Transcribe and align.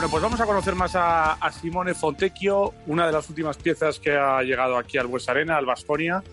Bueno, 0.00 0.12
pues 0.12 0.22
vamos 0.22 0.40
a 0.40 0.46
conocer 0.46 0.74
más 0.74 0.92
a, 0.94 1.52
Simone 1.52 1.92
Fontecchio, 1.92 2.72
una 2.86 3.06
de 3.06 3.12
las 3.12 3.28
últimas 3.28 3.58
piezas 3.58 4.00
que 4.00 4.12
ha 4.12 4.42
llegado 4.42 4.78
aquí 4.78 4.96
al 4.96 5.08
Bues 5.08 5.28
Arena, 5.28 5.58
al 5.58 5.66
Vasconia, 5.66 6.24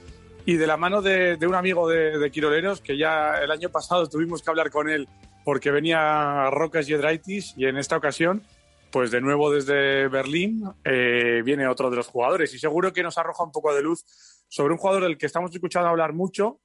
y 0.45 0.53
de 0.55 0.65
la 0.65 0.77
mano 0.77 1.01
de, 1.01 1.37
un 1.45 1.53
amigo 1.53 1.85
de, 1.89 2.17
de, 2.17 2.31
Quiroleros, 2.31 2.79
que 2.79 2.97
ya 2.97 3.33
el 3.43 3.51
año 3.51 3.67
pasado 3.67 4.07
tuvimos 4.07 4.41
que 4.41 4.49
hablar 4.49 4.71
con 4.71 4.87
él 4.87 5.09
porque 5.43 5.69
venía 5.69 6.49
Rocas 6.49 6.87
Yedraitis, 6.87 7.55
y 7.57 7.65
en 7.65 7.75
esta 7.75 7.97
ocasión, 7.97 8.41
pues 8.89 9.11
de 9.11 9.19
nuevo 9.19 9.51
desde 9.51 10.07
Berlín, 10.07 10.63
eh, 10.85 11.41
viene 11.43 11.67
otro 11.67 11.89
de 11.89 11.97
los 11.97 12.07
jugadores, 12.07 12.53
y 12.53 12.59
seguro 12.59 12.93
que 12.93 13.03
nos 13.03 13.17
arroja 13.17 13.43
un 13.43 13.51
poco 13.51 13.75
de 13.75 13.81
luz 13.83 14.05
sobre 14.47 14.71
un 14.71 14.79
jugador 14.79 15.03
del 15.03 15.17
que 15.17 15.25
estamos 15.25 15.53
escuchando 15.53 15.89
hablar 15.89 16.13
mucho, 16.13 16.61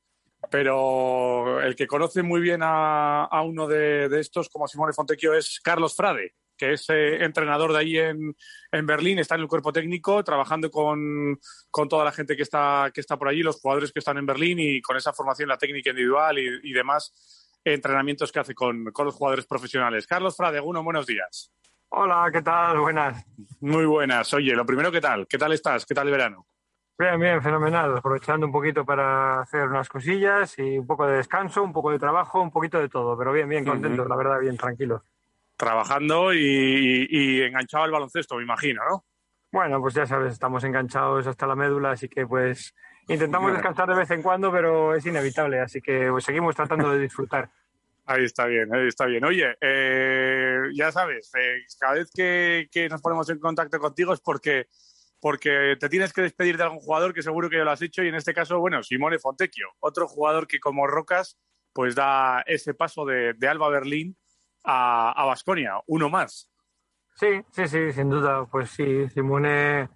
pero 0.53 1.61
el 1.63 1.75
que 1.75 1.89
conoce 1.89 2.23
muy 2.23 2.41
bien 2.41 2.61
a, 2.63 3.43
uno 3.45 3.67
de, 3.67 4.09
de, 4.09 4.21
estos, 4.21 4.49
como 4.49 4.69
Simone 4.69 4.93
Fontecchio, 4.93 5.35
es 5.35 5.59
Carlos 5.65 5.97
Frade 5.97 6.37
que 6.63 6.75
es 6.75 6.89
eh, 6.91 7.25
entrenador 7.25 7.73
de 7.73 7.79
ahí 7.81 7.99
en, 7.99 8.37
en, 8.71 8.87
Berlín, 8.87 9.19
está 9.19 9.35
en 9.35 9.41
el 9.41 9.49
cuerpo 9.49 9.73
técnico, 9.73 10.23
trabajando 10.23 10.71
con, 10.71 11.41
con, 11.73 11.89
toda 11.89 12.05
la 12.05 12.13
gente 12.13 12.37
que 12.37 12.45
está, 12.45 12.93
que 12.95 13.01
está 13.01 13.17
por 13.17 13.27
allí, 13.27 13.43
los 13.43 13.61
jugadores 13.61 13.91
que 13.91 13.99
están 13.99 14.17
en 14.19 14.27
Berlín 14.27 14.61
y 14.61 14.81
con 14.81 14.97
esa 14.97 15.13
formación, 15.13 15.49
la 15.49 15.59
técnica 15.59 15.91
individual 15.91 16.39
y, 16.39 16.73
demás 16.73 17.51
entrenamientos 17.65 18.31
que 18.31 18.39
hace 18.39 18.55
con, 18.55 18.93
con, 18.93 19.07
los 19.07 19.17
jugadores 19.17 19.45
profesionales. 19.45 20.07
Carlos 20.07 20.37
Fradeguno, 20.37 20.85
buenos 20.85 21.05
días. 21.05 21.53
Hola, 21.89 22.31
¿qué 22.33 22.43
tal? 22.43 22.79
Buenas. 22.79 23.27
Muy 23.59 23.85
buenas. 23.85 24.33
Oye, 24.33 24.55
lo 24.55 24.65
primero, 24.65 24.93
¿qué 24.93 25.01
tal? 25.01 25.27
¿Qué 25.27 25.39
tal 25.39 25.53
estás? 25.53 25.85
¿Qué 25.85 25.97
tal 25.97 26.07
el 26.07 26.13
verano? 26.13 26.47
Bien, 26.97 27.19
bien, 27.19 27.43
fenomenal. 27.43 27.97
Aprovechando 27.97 28.47
un 28.47 28.53
poquito 28.53 28.85
para 28.85 29.41
hacer 29.41 29.67
unas 29.67 29.89
cosillas 29.89 30.57
y 30.61 30.79
un 30.79 30.87
poco 30.87 31.09
de 31.09 31.17
descanso, 31.17 31.61
un 31.65 31.73
poco 31.73 31.91
de 31.91 31.99
trabajo, 31.99 32.41
un 32.41 32.53
poquito 32.53 32.79
de 32.79 32.89
todo. 32.89 33.19
Pero 33.19 33.33
bien, 33.33 33.49
bien, 33.49 33.65
contentos, 33.65 34.07
la 34.07 34.15
verdad, 34.15 34.39
bien, 34.39 34.57
tranquilos 34.57 35.03
trabajando 35.57 36.33
y, 36.35 37.43
enganchado 37.43 37.85
al 37.85 37.91
baloncesto, 37.91 38.37
me 38.37 38.43
imagino, 38.43 38.83
¿no? 38.89 39.05
Bueno, 39.53 39.81
pues 39.81 39.95
ya 39.95 40.07
sabes, 40.07 40.33
estamos 40.33 40.65
enganchados 40.65 41.27
hasta 41.27 41.47
la 41.47 41.55
médula, 41.55 41.93
así 41.93 42.09
que 42.09 42.27
pues 42.27 42.75
intentamos 43.09 43.53
descansar 43.53 43.89
de 43.89 43.97
vez 43.97 44.11
en 44.11 44.23
cuando, 44.23 44.51
pero 44.51 44.95
es 44.95 45.05
inevitable, 45.05 45.61
así 45.61 45.81
que 45.81 46.09
pues, 46.11 46.25
seguimos 46.25 46.57
tratando 46.57 46.91
de 46.91 47.01
disfrutar. 47.01 47.51
Ahí 48.05 48.25
está 48.25 48.47
bien, 48.47 48.75
ahí 48.75 48.89
está 48.89 49.07
bien. 49.07 49.25
Oye, 49.25 49.57
eh, 49.61 50.59
ya 50.75 50.91
sabes, 50.91 51.31
eh, 51.39 51.59
cada 51.79 51.95
vez 51.95 52.11
que, 52.13 52.89
nos 52.91 53.01
ponemos 53.01 53.31
en 53.31 53.39
contacto 53.39 53.79
contigo 53.79 54.13
es 54.13 54.21
porque, 54.21 54.67
porque 55.21 55.77
te 55.79 55.89
tienes 55.89 56.13
que 56.13 56.23
despedir 56.23 56.57
de 56.57 56.65
algún 56.65 56.81
jugador 56.81 57.15
que 57.15 57.23
seguro 57.23 57.49
que 57.49 57.59
ya 57.59 57.65
lo 57.65 57.71
has 57.71 57.81
hecho 57.81 58.03
y 58.03 58.09
en 58.09 58.17
este 58.17 58.35
caso, 58.35 58.59
bueno, 58.59 58.83
Simone 58.83 59.21
Fontecchio, 59.21 59.69
otro 59.79 60.09
jugador 60.09 60.49
que 60.49 60.59
como 60.59 60.89
Rocas 60.89 61.39
pues 61.73 61.95
da 61.95 62.43
ese 62.47 62.75
paso 62.75 63.05
de, 63.05 63.35
de 63.35 63.49
Alba 63.49 63.69
Berlín 63.69 64.17
a 64.65 65.25
Vasconia, 65.27 65.81
uno 65.87 66.09
más. 66.09 66.51
Sí, 67.15 67.43
sí, 67.51 67.69
sí, 67.69 67.93
sin 67.93 68.11
duda. 68.11 68.47
Pues 68.47 68.71
sí, 68.71 69.09
Simone 69.11 69.89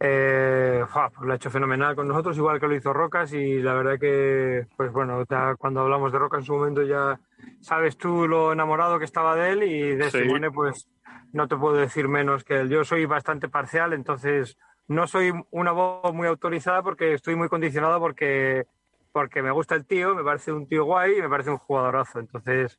eh, 0.00 0.84
pues 0.92 1.26
lo 1.26 1.32
ha 1.32 1.36
hecho 1.36 1.50
fenomenal 1.50 1.96
con 1.96 2.06
nosotros, 2.06 2.36
igual 2.36 2.60
que 2.60 2.68
lo 2.68 2.74
hizo 2.76 2.92
Rocas, 2.92 3.32
y 3.32 3.60
la 3.60 3.74
verdad 3.74 3.98
que, 3.98 4.66
pues 4.76 4.92
bueno, 4.92 5.24
cuando 5.58 5.80
hablamos 5.80 6.12
de 6.12 6.18
Rocas 6.18 6.40
en 6.40 6.46
su 6.46 6.54
momento 6.54 6.82
ya 6.82 7.18
sabes 7.60 7.96
tú 7.96 8.28
lo 8.28 8.52
enamorado 8.52 8.98
que 8.98 9.04
estaba 9.04 9.34
de 9.34 9.50
él 9.50 9.62
y 9.64 9.96
de 9.96 10.10
Simone, 10.10 10.50
pues 10.50 10.88
no 11.32 11.48
te 11.48 11.56
puedo 11.56 11.76
decir 11.76 12.08
menos 12.08 12.44
que 12.44 12.60
él. 12.60 12.68
Yo 12.68 12.84
soy 12.84 13.06
bastante 13.06 13.48
parcial, 13.48 13.92
entonces 13.92 14.56
no 14.86 15.06
soy 15.06 15.32
una 15.50 15.72
voz 15.72 16.14
muy 16.14 16.28
autorizada 16.28 16.82
porque 16.82 17.14
estoy 17.14 17.34
muy 17.34 17.48
condicionado 17.48 17.98
porque, 17.98 18.66
porque 19.12 19.42
me 19.42 19.50
gusta 19.50 19.74
el 19.74 19.84
tío, 19.84 20.14
me 20.14 20.22
parece 20.22 20.52
un 20.52 20.68
tío 20.68 20.84
guay 20.84 21.18
y 21.18 21.22
me 21.22 21.28
parece 21.28 21.50
un 21.50 21.58
jugadorazo. 21.58 22.20
Entonces, 22.20 22.78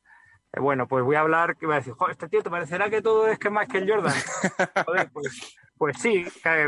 eh, 0.52 0.60
bueno, 0.60 0.88
pues 0.88 1.04
voy 1.04 1.16
a 1.16 1.20
hablar, 1.20 1.56
que 1.56 1.66
voy 1.66 1.74
a 1.74 1.78
decir, 1.78 1.94
este 2.10 2.28
tío, 2.28 2.42
¿te 2.42 2.50
parecerá 2.50 2.90
que 2.90 3.02
todo 3.02 3.28
es 3.28 3.38
que 3.38 3.50
más 3.50 3.68
que 3.68 3.78
el 3.78 3.88
Jordan? 3.88 4.14
Joder, 4.86 5.10
pues, 5.12 5.56
pues 5.76 5.96
sí, 5.98 6.24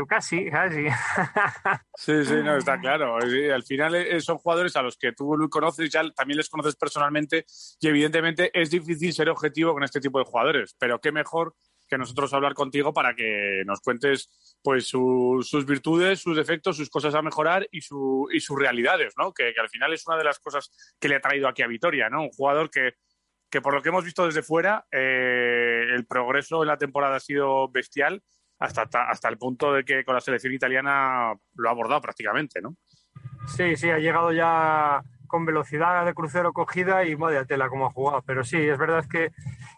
casi, 0.07 0.49
casi. 0.49 0.87
Sí, 1.97 2.25
sí, 2.25 2.35
no, 2.43 2.57
está 2.57 2.79
claro. 2.79 3.17
al 3.17 3.63
final 3.63 3.95
eh, 3.95 4.19
son 4.21 4.37
jugadores 4.37 4.75
a 4.75 4.81
los 4.81 4.97
que 4.97 5.11
tú 5.11 5.37
conoces, 5.49 5.89
ya 5.89 6.01
también 6.11 6.37
les 6.37 6.49
conoces 6.49 6.75
personalmente 6.75 7.45
y 7.79 7.87
evidentemente 7.87 8.49
es 8.53 8.69
difícil 8.71 9.13
ser 9.13 9.29
objetivo 9.29 9.73
con 9.73 9.83
este 9.83 9.99
tipo 9.99 10.17
de 10.17 10.25
jugadores, 10.25 10.75
pero 10.79 10.99
qué 10.99 11.11
mejor 11.11 11.53
que 11.87 11.97
nosotros 11.97 12.33
hablar 12.33 12.53
contigo 12.53 12.93
para 12.93 13.13
que 13.13 13.61
nos 13.65 13.81
cuentes 13.81 14.57
pues 14.63 14.87
sus 14.87 15.65
virtudes, 15.65 16.19
sus 16.19 16.35
defectos, 16.35 16.77
sus 16.77 16.89
cosas 16.89 17.13
a 17.13 17.21
mejorar 17.21 17.67
y, 17.71 17.81
su, 17.81 18.27
y 18.31 18.39
sus 18.39 18.57
realidades, 18.57 19.13
¿no? 19.17 19.33
Que, 19.33 19.53
que, 19.53 19.59
al 19.59 19.69
final 19.69 19.93
es 19.93 20.07
una 20.07 20.17
de 20.17 20.23
las 20.23 20.39
cosas 20.39 20.71
que 20.99 21.07
le 21.09 21.15
ha 21.17 21.21
traído 21.21 21.47
aquí 21.47 21.61
a 21.61 21.67
Vitoria, 21.67 22.09
¿no? 22.09 22.23
Un 22.23 22.29
jugador 22.29 22.71
que 22.71 22.93
que 23.53 23.61
por 23.61 23.75
lo 23.75 23.83
que 23.83 23.89
hemos 23.89 24.03
visto 24.03 24.25
desde 24.25 24.41
fuera, 24.41 24.83
eh, 24.91 25.85
el 25.93 26.07
progreso 26.07 26.63
en 26.63 26.69
la 26.69 26.77
temporada 26.79 27.17
ha 27.17 27.19
sido 27.19 27.69
bestial 27.69 28.23
hasta, 28.57 28.81
hasta 28.81 29.29
el 29.29 29.37
punto 29.37 29.71
de 29.71 29.85
que 29.85 30.03
con 30.03 30.15
la 30.15 30.21
selección 30.21 30.53
italiana 30.53 31.35
lo 31.53 31.69
ha 31.69 31.71
abordado 31.71 32.01
prácticamente, 32.01 32.63
¿no? 32.63 32.75
Sí, 33.45 33.75
sí, 33.75 33.91
ha 33.91 33.99
llegado 33.99 34.31
ya 34.31 35.03
con 35.27 35.45
velocidad 35.45 36.03
de 36.03 36.15
crucero 36.15 36.51
cogida 36.51 37.05
y 37.05 37.15
madre 37.15 37.45
tela 37.45 37.69
como 37.69 37.85
ha 37.85 37.91
jugado. 37.91 38.23
Pero 38.25 38.43
sí, 38.43 38.57
es 38.57 38.79
verdad 38.79 39.05
que, 39.07 39.31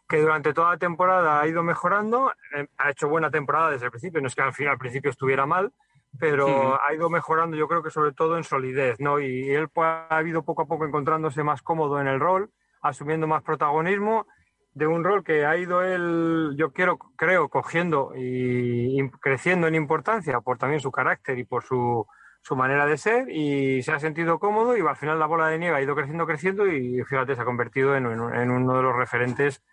que, 0.08 0.22
durante 0.22 0.53
toda 0.53 0.69
la 0.72 0.78
temporada 0.78 1.41
ha 1.41 1.46
ido 1.46 1.62
mejorando, 1.62 2.31
eh, 2.56 2.68
ha 2.78 2.91
hecho 2.91 3.09
buena 3.09 3.30
temporada 3.30 3.72
desde 3.72 3.88
el 3.88 3.91
principio, 3.91 4.22
no 4.22 4.28
es 4.28 4.35
que 4.35 4.41
al 4.41 4.53
final 4.53 4.72
al 4.72 4.80
principio 4.80 5.12
estuviera 5.12 5.46
mal, 5.46 5.74
pero 6.18 6.81
ha 6.81 6.94
ido 6.94 7.09
mejorando 7.09 7.58
yo 7.58 7.68
creo 7.68 7.84
que 7.84 7.91
sobre 7.91 8.14
todo 8.14 8.38
en 8.38 8.46
solidez, 8.46 9.02
¿no? 9.02 9.19
Y 9.19 9.50
él 9.50 9.68
pues, 9.68 9.90
ha 10.09 10.24
ido 10.24 10.46
poco 10.46 10.62
a 10.62 10.66
poco 10.66 10.85
encontrándose 10.85 11.44
más 11.44 11.62
cómodo 11.62 12.00
en 12.00 12.08
el 12.08 12.22
rol 12.22 12.52
asumiendo 12.88 13.28
más 13.28 13.44
protagonismo 13.44 14.28
de 14.73 14.88
un 14.88 15.03
rol 15.03 15.23
que 15.23 15.46
ha 15.46 15.57
ido 15.57 15.81
él, 15.81 16.56
yo 16.57 16.73
quiero, 16.73 16.97
creo, 17.16 17.50
cogiendo 17.50 18.12
y, 18.16 19.09
creciendo 19.22 19.68
en 19.68 19.75
importancia 19.75 20.41
por 20.41 20.57
también 20.57 20.81
su 20.81 20.91
carácter 20.91 21.40
y 21.40 21.46
por 21.46 21.63
su, 21.63 22.06
su, 22.41 22.56
manera 22.57 22.85
de 22.85 22.97
ser 22.97 23.29
y 23.29 23.81
se 23.84 23.94
ha 23.94 24.00
sentido 24.00 24.38
cómodo 24.38 24.75
y 24.75 24.81
al 24.81 24.97
final 24.97 25.18
la 25.18 25.28
bola 25.28 25.47
de 25.47 25.59
nieve 25.59 25.78
ha 25.78 25.81
ido 25.81 25.96
creciendo, 25.96 26.25
creciendo 26.25 26.68
y 26.68 27.01
fíjate, 27.03 27.35
se 27.35 27.41
ha 27.41 27.46
convertido 27.46 27.96
en, 27.96 28.06
en 28.06 28.51
uno 28.51 28.75
de 28.75 28.84
los 28.84 28.96
referentes 28.96 29.63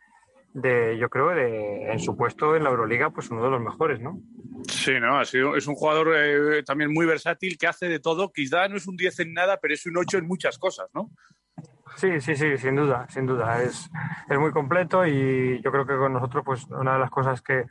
de, 0.55 0.99
yo 0.99 1.09
creo, 1.09 1.31
de, 1.31 1.91
en 1.91 1.99
su 1.99 2.17
puesto 2.17 2.55
en 2.55 2.65
la 2.65 2.71
Euroliga, 2.71 3.11
pues 3.11 3.31
uno 3.31 3.43
de 3.43 3.51
los 3.51 3.61
mejores, 3.61 4.01
¿no? 4.01 4.21
Sí, 4.69 4.93
no, 5.01 5.19
ha 5.19 5.25
sido, 5.25 5.57
es 5.57 5.67
un 5.67 5.75
jugador 5.75 6.15
eh, 6.15 6.63
también 6.63 6.93
muy 6.93 7.07
versátil 7.07 7.57
que 7.59 7.67
hace 7.67 7.89
de 7.89 8.01
todo. 8.01 8.33
Quizá 8.33 8.69
no 8.69 8.77
es 8.77 8.87
un 8.87 8.97
10 8.97 9.21
en 9.21 9.33
nada, 9.33 9.59
pero 9.61 9.75
es 9.75 9.85
un 9.87 9.97
8 9.97 10.19
en 10.19 10.27
muchas 10.27 10.59
cosas, 10.59 10.89
¿no? 10.95 11.11
Sí, 11.97 12.21
sí, 12.21 12.35
sí, 12.37 12.57
sin 12.59 12.77
duda, 12.77 13.07
sin 13.09 13.27
duda. 13.27 13.63
Es, 13.63 13.91
es 14.29 14.39
muy 14.39 14.51
completo 14.51 15.07
y 15.07 15.61
yo 15.63 15.71
creo 15.71 15.87
que 15.87 15.97
con 15.97 16.13
nosotros, 16.13 16.43
pues 16.45 16.67
una 16.69 16.95
de 16.95 16.99
las 16.99 17.11
cosas 17.11 17.43
que, 17.43 17.67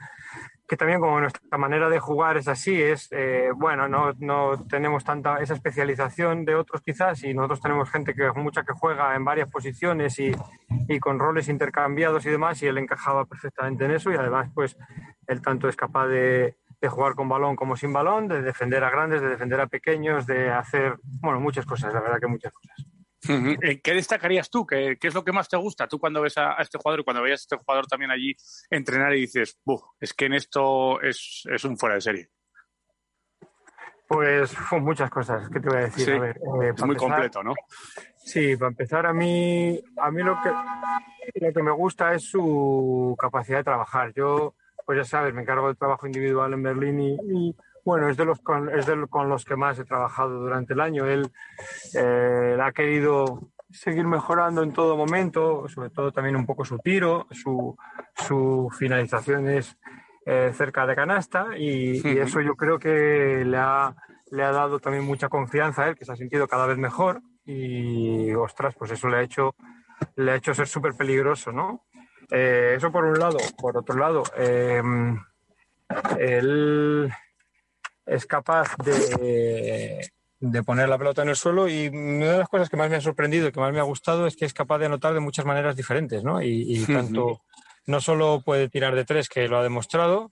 que 0.68 0.78
también 0.78 1.02
como 1.02 1.20
nuestra 1.20 1.58
manera 1.58 1.90
de 1.90 2.00
jugar 2.00 2.38
es 2.38 2.48
así, 2.48 2.82
es, 2.82 3.09
eh, 3.12 3.50
bueno, 3.54 3.90
no, 3.90 4.14
no, 4.20 4.66
tenemos 4.70 5.04
tanta 5.04 5.40
esa 5.42 5.54
especialización 5.54 6.46
de 6.46 6.56
otros 6.56 6.82
quizás 6.82 7.24
y 7.24 7.34
nosotros 7.34 7.62
tenemos 7.62 7.90
gente 7.90 8.14
que 8.14 8.32
mucha 8.32 8.64
que 8.64 8.72
juega 8.72 9.14
en 9.16 9.26
varias 9.26 9.50
posiciones 9.50 10.18
y, 10.20 10.32
y 10.88 11.00
con 11.00 11.20
roles 11.20 11.50
intercambiados 11.50 12.26
y 12.26 12.30
demás 12.30 12.62
y 12.64 12.68
él 12.68 12.78
encajaba 12.78 13.26
perfectamente 13.26 13.84
en 13.84 13.92
eso 13.92 14.12
y 14.12 14.16
además 14.16 14.50
pues 14.53 14.78
él 15.28 15.42
tanto 15.42 15.68
es 15.68 15.76
capaz 15.76 16.08
de, 16.08 16.56
de 16.82 16.90
jugar 16.90 17.16
con 17.16 17.30
balón 17.30 17.56
como 17.56 17.76
sin 17.76 17.94
balón, 17.94 18.28
de 18.28 18.42
defender 18.42 18.84
a 18.84 18.90
grandes, 18.90 19.22
de 19.22 19.30
defender 19.30 19.62
a 19.62 19.68
pequeños, 19.68 20.26
de 20.26 20.50
hacer, 20.50 20.98
bueno, 21.22 21.40
muchas 21.40 21.66
cosas, 21.66 21.94
la 21.94 22.02
verdad 22.02 22.20
que 22.20 22.28
muchas 22.28 22.52
cosas. 22.52 22.91
¿Qué 23.22 23.94
destacarías 23.94 24.50
tú? 24.50 24.66
¿Qué, 24.66 24.98
es 25.00 25.14
lo 25.14 25.24
que 25.24 25.32
más 25.32 25.48
te 25.48 25.58
gusta 25.58 25.88
tú 25.88 26.00
cuando 26.00 26.22
ves 26.22 26.38
a, 26.38 26.54
este 26.54 26.78
jugador 26.78 27.02
y 27.02 27.04
cuando 27.04 27.22
veías 27.22 27.42
a 27.42 27.44
este 27.44 27.58
jugador 27.58 27.86
también 27.88 28.12
allí 28.12 28.36
entrenar 28.70 29.14
y 29.16 29.22
dices, 29.22 29.59
es 30.00 30.14
que 30.14 30.26
en 30.26 30.34
esto 30.34 31.00
es, 31.02 31.46
un 31.64 31.78
fuera 31.78 31.96
de 31.96 32.02
serie? 32.02 32.30
Pues 34.08 34.54
muchas 34.72 35.09
cosas, 35.09 35.50
¿qué 35.50 35.59
te 35.59 35.70
voy 35.70 35.78
a 35.78 35.82
decir? 35.82 36.09
Eh, 36.09 36.34
es 36.76 36.84
muy 36.84 36.96
completo, 36.96 37.44
¿no? 37.44 37.54
Sí, 38.18 38.56
para 38.58 38.70
empezar, 38.70 39.06
a 39.06 39.14
mí, 39.14 39.80
a 39.98 40.12
mí 40.12 40.22
lo, 40.22 40.38
que, 40.42 40.50
lo 41.46 41.53
que 41.53 41.64
me 41.64 41.72
gusta 41.72 42.14
es 42.14 42.24
su 42.24 43.16
capacidad 43.17 43.59
de 43.59 43.64
trabajar. 43.64 44.14
Yo, 44.14 44.56
pues 44.85 44.97
ya 44.97 45.03
sabes, 45.06 45.34
me 45.34 45.41
encargo 45.41 45.67
del 45.67 45.78
trabajo 45.78 46.08
individual 46.08 46.53
en 46.53 46.64
Berlín 46.64 47.00
y 47.00 47.56
bueno, 47.83 48.09
es 48.09 48.17
de 48.17 48.25
los 48.25 48.39
con, 48.39 48.69
es 48.69 48.85
de, 48.85 49.07
con 49.09 49.29
los 49.29 49.45
que 49.45 49.55
más 49.55 49.79
he 49.79 49.85
trabajado 49.85 50.39
durante 50.39 50.73
el 50.73 50.81
año. 50.81 51.05
Él 51.05 51.31
eh, 51.95 52.57
ha 52.61 52.72
querido 52.72 53.51
seguir 53.69 54.05
mejorando 54.05 54.63
en 54.63 54.73
todo 54.73 54.97
momento, 54.97 55.67
sobre 55.67 55.89
todo 55.89 56.11
también 56.11 56.35
un 56.35 56.45
poco 56.45 56.66
su 56.66 56.79
tiro, 56.79 57.28
su, 57.31 57.78
su 58.16 58.69
finalización 58.78 59.47
es 59.47 59.78
eh, 60.25 60.51
cerca 60.53 60.85
de 60.85 60.95
canasta 60.95 61.57
y, 61.57 61.97
eso 62.19 62.41
yo 62.41 62.55
creo 62.55 62.78
que 62.78 63.43
le 63.45 63.57
ha, 63.57 63.95
le 64.31 64.43
ha 64.43 64.51
dado 64.51 64.79
también 64.79 65.05
mucha 65.05 65.29
confianza 65.29 65.83
a 65.83 65.87
él, 65.89 65.95
que 65.95 66.05
se 66.05 66.11
ha 66.11 66.16
sentido 66.16 66.47
cada 66.47 66.67
vez 66.67 66.78
mejor 66.78 67.22
y, 67.45 68.33
ostras, 68.33 68.75
pues 68.78 68.91
eso 68.91 69.07
le 69.07 69.17
ha 69.17 69.22
hecho, 69.22 69.55
le 70.16 70.31
ha 70.31 70.35
hecho 70.35 70.53
ser 70.53 70.67
súper 70.67 70.93
peligroso, 70.93 71.51
¿no? 71.51 71.85
Eh, 72.29 72.75
eso 72.78 72.91
por 72.91 73.05
un 73.05 73.17
lado. 73.19 73.37
Por 73.57 73.78
otro 73.78 73.97
lado, 73.97 74.23
él 76.17 77.11
es 78.06 78.26
capaz 78.26 78.76
de, 78.84 80.09
poner 80.66 80.90
la 80.90 80.98
pelota 80.98 81.22
en 81.22 81.30
el 81.30 81.36
suelo 81.36 81.68
y 81.68 81.88
una 81.88 82.32
de 82.32 82.38
las 82.40 82.50
cosas 82.50 82.70
que 82.70 82.78
más 82.78 82.90
me 82.90 82.96
ha 82.96 83.02
sorprendido 83.02 83.48
y 83.48 83.52
que 83.52 83.59
más 83.59 83.74
me 83.74 83.80
ha 83.80 83.84
gustado 83.84 84.28
es 84.28 84.36
que 84.36 84.46
es 84.46 84.53
capaz 84.53 84.80
de 84.80 84.88
anotar 84.88 85.14
de 85.14 85.20
muchas 85.20 85.46
maneras 85.46 85.76
diferentes, 85.76 86.24
¿no? 86.24 86.42
Y, 86.42 86.84
tanto, 86.86 87.42
no 87.86 88.02
solo 88.02 88.42
puede 88.44 88.70
tirar 88.70 88.96
de 88.96 89.06
tres, 89.06 89.30
que 89.30 89.48
lo 89.48 89.58
ha 89.58 89.64
demostrado, 89.64 90.32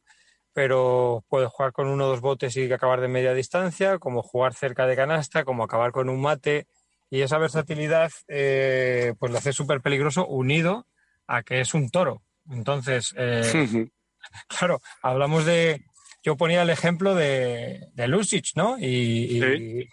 pero 0.53 1.23
puede 1.29 1.47
jugar 1.47 1.71
con 1.71 1.87
uno 1.87 2.05
o 2.05 2.07
dos 2.09 2.21
botes 2.21 2.55
y 2.57 2.71
acabar 2.71 3.01
de 3.01 3.07
media 3.07 3.33
distancia, 3.33 3.99
como 3.99 4.23
jugar 4.23 4.53
cerca 4.53 4.87
de 4.87 4.95
canasta, 4.95 5.43
como 5.43 5.63
acabar 5.63 5.91
con 5.91 6.09
un 6.09 6.21
mate. 6.21 6.67
Y 7.11 7.21
esa 7.21 7.37
versatilidad 7.37 8.11
eh, 8.27 9.13
pues 9.19 9.31
lo 9.31 9.37
hace 9.37 9.53
súper 9.53 9.81
peligroso 9.81 10.27
unido 10.27 10.85
a 11.27 11.43
que 11.43 11.61
es 11.61 11.73
un 11.73 11.89
toro. 11.89 12.21
Entonces, 12.49 13.13
eh, 13.17 13.89
claro, 14.47 14.81
hablamos 15.01 15.45
de... 15.45 15.85
Yo 16.21 16.35
ponía 16.35 16.61
el 16.63 16.69
ejemplo 16.69 17.15
de, 17.15 17.87
de 17.93 18.07
Lucic, 18.07 18.51
¿no? 18.55 18.77
Y, 18.77 19.39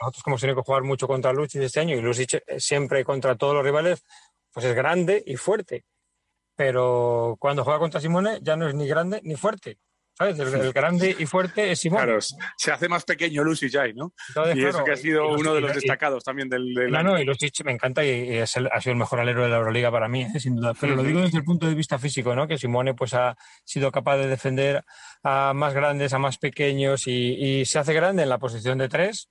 nosotros 0.01 0.23
como 0.23 0.35
hemos 0.35 0.41
tenido 0.41 0.57
que 0.57 0.67
jugar 0.67 0.83
mucho 0.83 1.07
contra 1.07 1.33
Lucic 1.33 1.63
este 1.63 1.81
año 1.81 1.97
y 1.97 2.01
Lucic 2.01 2.43
siempre 2.59 3.05
contra 3.05 3.37
todos 3.37 3.55
los 3.55 3.65
rivales, 3.65 4.05
pues 4.53 4.67
es 4.67 4.75
grande 4.75 5.23
y 5.25 5.37
fuerte. 5.37 5.85
Pero 6.57 7.37
cuando 7.39 7.63
juega 7.65 7.79
contra 7.79 8.01
Simone 8.01 8.39
ya 8.43 8.57
no 8.57 8.69
es 8.69 8.75
ni 8.75 8.89
grande 8.89 9.21
ni 9.23 9.37
fuerte. 9.37 9.79
¿Sabes? 10.17 10.39
El, 10.39 10.73
grande 10.73 11.15
y 11.19 11.27
fuerte 11.27 11.71
es 11.71 11.81
Simón. 11.81 12.03
Claro, 12.03 12.19
se 12.21 12.73
hace 12.73 12.89
más 12.89 13.05
pequeño 13.05 13.45
Lucy 13.45 13.71
Jai, 13.71 13.93
¿no? 13.95 14.13
y 14.55 14.65
eso 14.65 14.83
que 14.85 14.93
ha 14.93 14.97
sido 14.97 15.29
uno 15.29 15.55
de 15.55 15.61
los 15.61 15.75
destacados 15.75 16.25
también 16.25 16.49
del, 16.49 16.75
del 16.75 16.91
No, 16.91 17.03
no, 17.03 17.19
y 17.19 17.25
Lucic 17.25 17.65
me 17.65 17.73
encanta 17.73 18.05
y, 18.05 18.37
es 18.39 18.57
ha 18.57 18.81
sido 18.81 18.93
el 18.93 18.99
mejor 18.99 19.21
alero 19.21 19.43
de 19.43 19.51
la 19.51 19.57
Euroliga 19.57 19.91
para 19.91 20.09
mí, 20.09 20.23
¿eh? 20.23 20.41
sin 20.41 20.57
duda. 20.57 20.73
Pero 20.81 20.97
lo 20.97 21.03
digo 21.03 21.21
desde 21.21 21.39
el 21.39 21.45
punto 21.45 21.67
de 21.67 21.75
vista 21.75 21.99
físico, 21.99 22.35
¿no? 22.35 22.47
Que 22.47 22.59
Simone 22.59 22.95
pues 22.95 23.15
ha 23.15 23.37
sido 23.65 23.93
capaz 23.93 24.17
de 24.17 24.29
defender 24.29 24.85
a 25.23 25.53
más 25.55 25.75
grandes, 25.75 26.13
a 26.13 26.19
más 26.19 26.39
pequeños 26.39 27.07
y, 27.07 27.65
se 27.67 27.79
hace 27.79 27.93
grande 27.93 28.23
en 28.23 28.29
la 28.29 28.39
posición 28.39 28.79
de 28.79 28.89
tres 28.89 29.29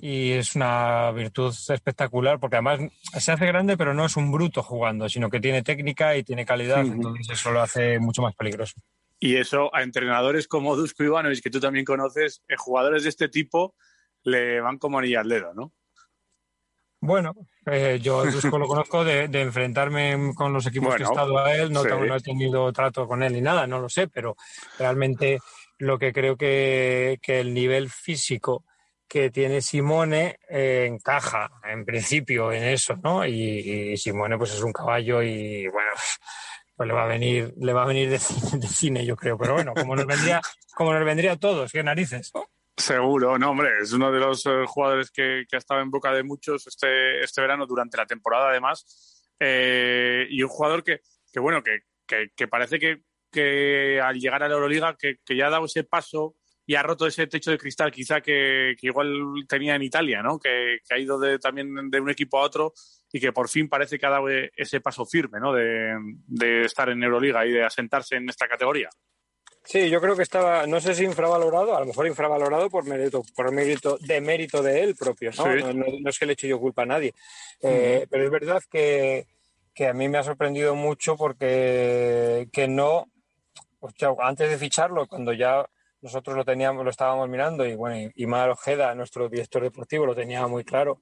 y 0.00 0.32
es 0.32 0.56
una 0.56 1.10
virtud 1.12 1.54
espectacular 1.68 2.38
porque 2.38 2.56
además 2.56 2.80
se 3.18 3.32
hace 3.32 3.46
grande 3.46 3.76
pero 3.76 3.94
no 3.94 4.04
es 4.04 4.16
un 4.16 4.30
bruto 4.32 4.62
jugando, 4.62 5.08
sino 5.08 5.30
que 5.30 5.40
tiene 5.40 5.62
técnica 5.62 6.16
y 6.16 6.24
tiene 6.24 6.44
calidad, 6.44 6.80
entonces 6.80 7.28
eso 7.30 7.50
lo 7.52 7.62
hace 7.62 7.98
mucho 7.98 8.22
más 8.22 8.34
peligroso. 8.34 8.74
Y 9.18 9.36
eso 9.36 9.74
a 9.74 9.82
entrenadores 9.82 10.46
como 10.46 10.76
Dusko 10.76 11.04
Ivanovic, 11.04 11.42
que 11.42 11.50
tú 11.50 11.60
también 11.60 11.84
conoces, 11.84 12.42
eh, 12.48 12.56
jugadores 12.56 13.04
de 13.04 13.08
este 13.08 13.28
tipo 13.28 13.74
le 14.22 14.60
van 14.60 14.78
como 14.78 14.98
anilla 14.98 15.20
al 15.20 15.28
dedo, 15.28 15.54
¿no? 15.54 15.72
Bueno, 17.00 17.34
eh, 17.66 18.00
yo 18.02 18.24
Dusko 18.24 18.58
lo 18.58 18.66
conozco 18.66 19.04
de, 19.04 19.24
enfrentarme 19.40 20.32
con 20.34 20.52
los 20.52 20.66
equipos 20.66 20.96
que 20.96 21.02
he 21.02 21.06
estado 21.06 21.38
a 21.38 21.54
él, 21.54 21.72
no, 21.72 21.84
he 21.84 22.20
tenido 22.20 22.72
trato 22.72 23.06
con 23.06 23.22
él 23.22 23.34
ni 23.34 23.40
nada, 23.40 23.66
no 23.66 23.78
lo 23.78 23.88
sé, 23.88 24.08
pero 24.08 24.34
realmente 24.78 25.38
lo 25.78 25.98
que 25.98 26.12
creo 26.12 26.36
que, 26.36 27.20
el 27.26 27.54
nivel 27.54 27.90
físico 27.90 28.64
que 29.06 29.30
tiene 29.30 29.60
Simone 29.60 30.40
eh, 30.48 30.86
encaja 30.90 31.48
en 31.64 31.84
principio 31.84 32.50
en 32.50 32.64
eso, 32.64 32.96
¿no? 32.96 33.24
Y, 33.24 33.92
y, 33.92 33.96
Simone 33.96 34.36
pues 34.36 34.54
es 34.54 34.62
un 34.62 34.72
caballo 34.72 35.22
y 35.22 35.68
bueno, 35.68 35.90
pues 36.76 36.86
le 36.86 36.94
va 36.94 37.04
a 37.04 37.08
venir, 37.08 37.54
le 37.58 37.72
va 37.72 37.82
a 37.82 37.86
venir 37.86 38.10
de 38.10 38.18
cine, 38.18 39.04
yo 39.04 39.16
creo. 39.16 39.38
Pero 39.38 39.54
bueno, 39.54 39.72
como 39.74 39.96
nos 39.96 40.06
vendría, 40.06 40.40
como 40.74 40.92
nos 40.92 41.04
vendría 41.04 41.32
a 41.32 41.36
todos, 41.36 41.72
qué 41.72 41.82
narices. 41.82 42.32
Seguro, 42.76 43.38
no, 43.38 43.50
hombre, 43.50 43.70
es 43.80 43.94
uno 43.94 44.12
de 44.12 44.20
los 44.20 44.44
eh, 44.44 44.64
jugadores 44.66 45.10
que, 45.10 45.46
ha 45.50 45.56
estado 45.56 45.80
en 45.80 45.90
boca 45.90 46.12
de 46.12 46.22
muchos 46.22 46.66
este, 46.66 47.24
este 47.24 47.40
verano 47.40 47.66
durante 47.66 47.96
la 47.96 48.04
temporada, 48.04 48.50
además. 48.50 49.34
Eh, 49.40 50.26
y 50.28 50.42
un 50.42 50.48
jugador 50.50 50.84
que, 50.84 51.00
que 51.32 51.40
bueno, 51.40 51.62
que, 51.62 51.80
que, 52.36 52.48
parece 52.48 52.78
que, 52.78 53.00
que, 53.32 53.98
al 54.00 54.20
llegar 54.20 54.42
a 54.42 54.48
la 54.48 54.54
Euroliga, 54.54 54.94
que, 54.94 55.16
ya 55.34 55.46
ha 55.46 55.50
dado 55.50 55.64
ese 55.64 55.84
paso 55.84 56.36
y 56.66 56.74
ha 56.74 56.82
roto 56.82 57.06
ese 57.06 57.26
techo 57.26 57.50
de 57.50 57.58
cristal, 57.58 57.90
quizá 57.90 58.20
que, 58.20 58.76
igual 58.82 59.46
tenía 59.48 59.74
en 59.74 59.82
Italia, 59.82 60.22
¿no? 60.22 60.38
Que, 60.38 60.80
ha 60.90 60.98
ido 60.98 61.18
de, 61.18 61.38
también 61.38 61.90
de 61.90 62.00
un 62.00 62.10
equipo 62.10 62.38
a 62.38 62.42
otro 62.42 62.74
y 63.16 63.20
que 63.20 63.32
por 63.32 63.48
fin 63.48 63.66
parece 63.66 63.98
que 63.98 64.04
ha 64.04 64.10
dado 64.10 64.28
ese 64.28 64.82
paso 64.82 65.06
firme, 65.06 65.40
¿no? 65.40 65.50
De, 65.54 66.66
estar 66.66 66.90
en 66.90 67.02
Euroliga 67.02 67.46
y 67.46 67.52
de 67.52 67.64
asentarse 67.64 68.16
en 68.16 68.28
esta 68.28 68.46
categoría. 68.46 68.90
Sí, 69.64 69.88
yo 69.88 70.02
creo 70.02 70.14
que 70.14 70.22
estaba, 70.22 70.66
no 70.66 70.80
sé 70.80 70.94
si 70.94 71.04
infravalorado, 71.04 71.74
a 71.74 71.80
lo 71.80 71.86
mejor 71.86 72.06
infravalorado 72.06 72.68
por 72.68 72.84
mérito, 72.84 73.22
por 73.34 73.50
mérito 73.52 73.96
de 73.96 74.20
mérito 74.20 74.62
de 74.62 74.82
él 74.82 74.94
propio, 74.96 75.30
¿no? 75.38 75.72
No, 75.72 76.10
es 76.10 76.18
que 76.18 76.26
le 76.26 76.34
eche 76.34 76.46
yo 76.46 76.60
culpa 76.60 76.82
a 76.82 76.86
nadie. 76.86 77.14
Eh, 77.62 78.06
pero 78.10 78.24
es 78.24 78.30
verdad 78.30 78.62
que, 78.70 79.26
a 79.88 79.92
mí 79.94 80.08
me 80.10 80.18
ha 80.18 80.22
sorprendido 80.22 80.74
mucho 80.74 81.16
porque 81.16 82.48
que 82.52 82.68
no, 82.68 83.10
pues, 83.80 83.94
antes 84.20 84.50
de 84.50 84.58
ficharlo, 84.58 85.06
cuando 85.06 85.32
ya 85.32 85.64
nosotros 86.02 86.36
lo 86.36 86.44
teníamos, 86.44 86.84
lo 86.84 86.90
estábamos 86.90 87.30
mirando, 87.30 87.64
y 87.64 87.74
bueno, 87.74 88.12
y 88.14 88.26
Mar 88.26 88.50
Ojeda, 88.50 88.94
nuestro 88.94 89.30
director 89.30 89.62
deportivo, 89.62 90.04
lo 90.04 90.14
tenía 90.14 90.46
muy 90.46 90.64
claro 90.64 91.00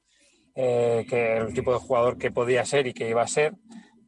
eh, 0.55 1.07
que 1.09 1.37
el 1.37 1.55
tipo 1.55 1.73
de 1.73 1.79
jugador 1.79 2.19
que 2.19 2.31
podía 2.31 2.65
ser 2.65 2.87
y 2.87 2.95
que 2.95 3.09
iba 3.09 3.23
a 3.23 3.27
ser, 3.27 3.55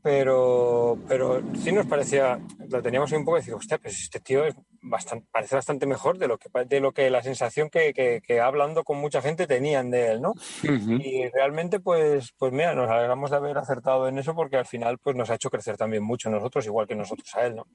pero, 0.06 0.96
pero 1.08 1.42
sí 1.56 1.72
nos 1.72 1.86
parecía, 1.86 2.38
lo 2.68 2.80
teníamos 2.80 3.10
un 3.10 3.24
poco 3.24 3.38
y 3.38 3.40
decir, 3.40 3.54
hostia, 3.54 3.78
pues 3.78 4.00
este 4.02 4.20
tío 4.20 4.44
es 4.44 4.54
bastante, 4.80 5.26
parece 5.32 5.56
bastante 5.56 5.84
mejor 5.84 6.16
de 6.18 6.28
lo 6.28 6.38
que, 6.38 6.48
de 6.64 6.78
lo 6.78 6.92
que 6.92 7.10
la 7.10 7.24
sensación 7.24 7.68
que, 7.68 7.92
que, 7.92 8.40
hablando 8.40 8.84
con 8.84 8.98
mucha 8.98 9.20
gente 9.20 9.48
tenían 9.48 9.90
de 9.90 10.12
él, 10.12 10.22
¿no? 10.22 10.34
Y 10.62 11.28
realmente, 11.30 11.80
pues, 11.80 12.32
pues 12.38 12.52
mira, 12.52 12.74
nos 12.76 12.88
alegramos 12.88 13.32
de 13.32 13.36
haber 13.36 13.58
acertado 13.58 14.06
en 14.06 14.18
eso 14.18 14.34
porque 14.36 14.56
al 14.56 14.66
final 14.66 14.98
pues 14.98 15.16
nos 15.16 15.28
ha 15.30 15.34
hecho 15.34 15.50
crecer 15.50 15.76
también 15.76 16.04
mucho 16.04 16.30
nosotros, 16.30 16.64
igual 16.66 16.86
que 16.86 16.94
nosotros 16.94 17.34
a 17.34 17.46
él, 17.46 17.56
¿no? 17.56 17.66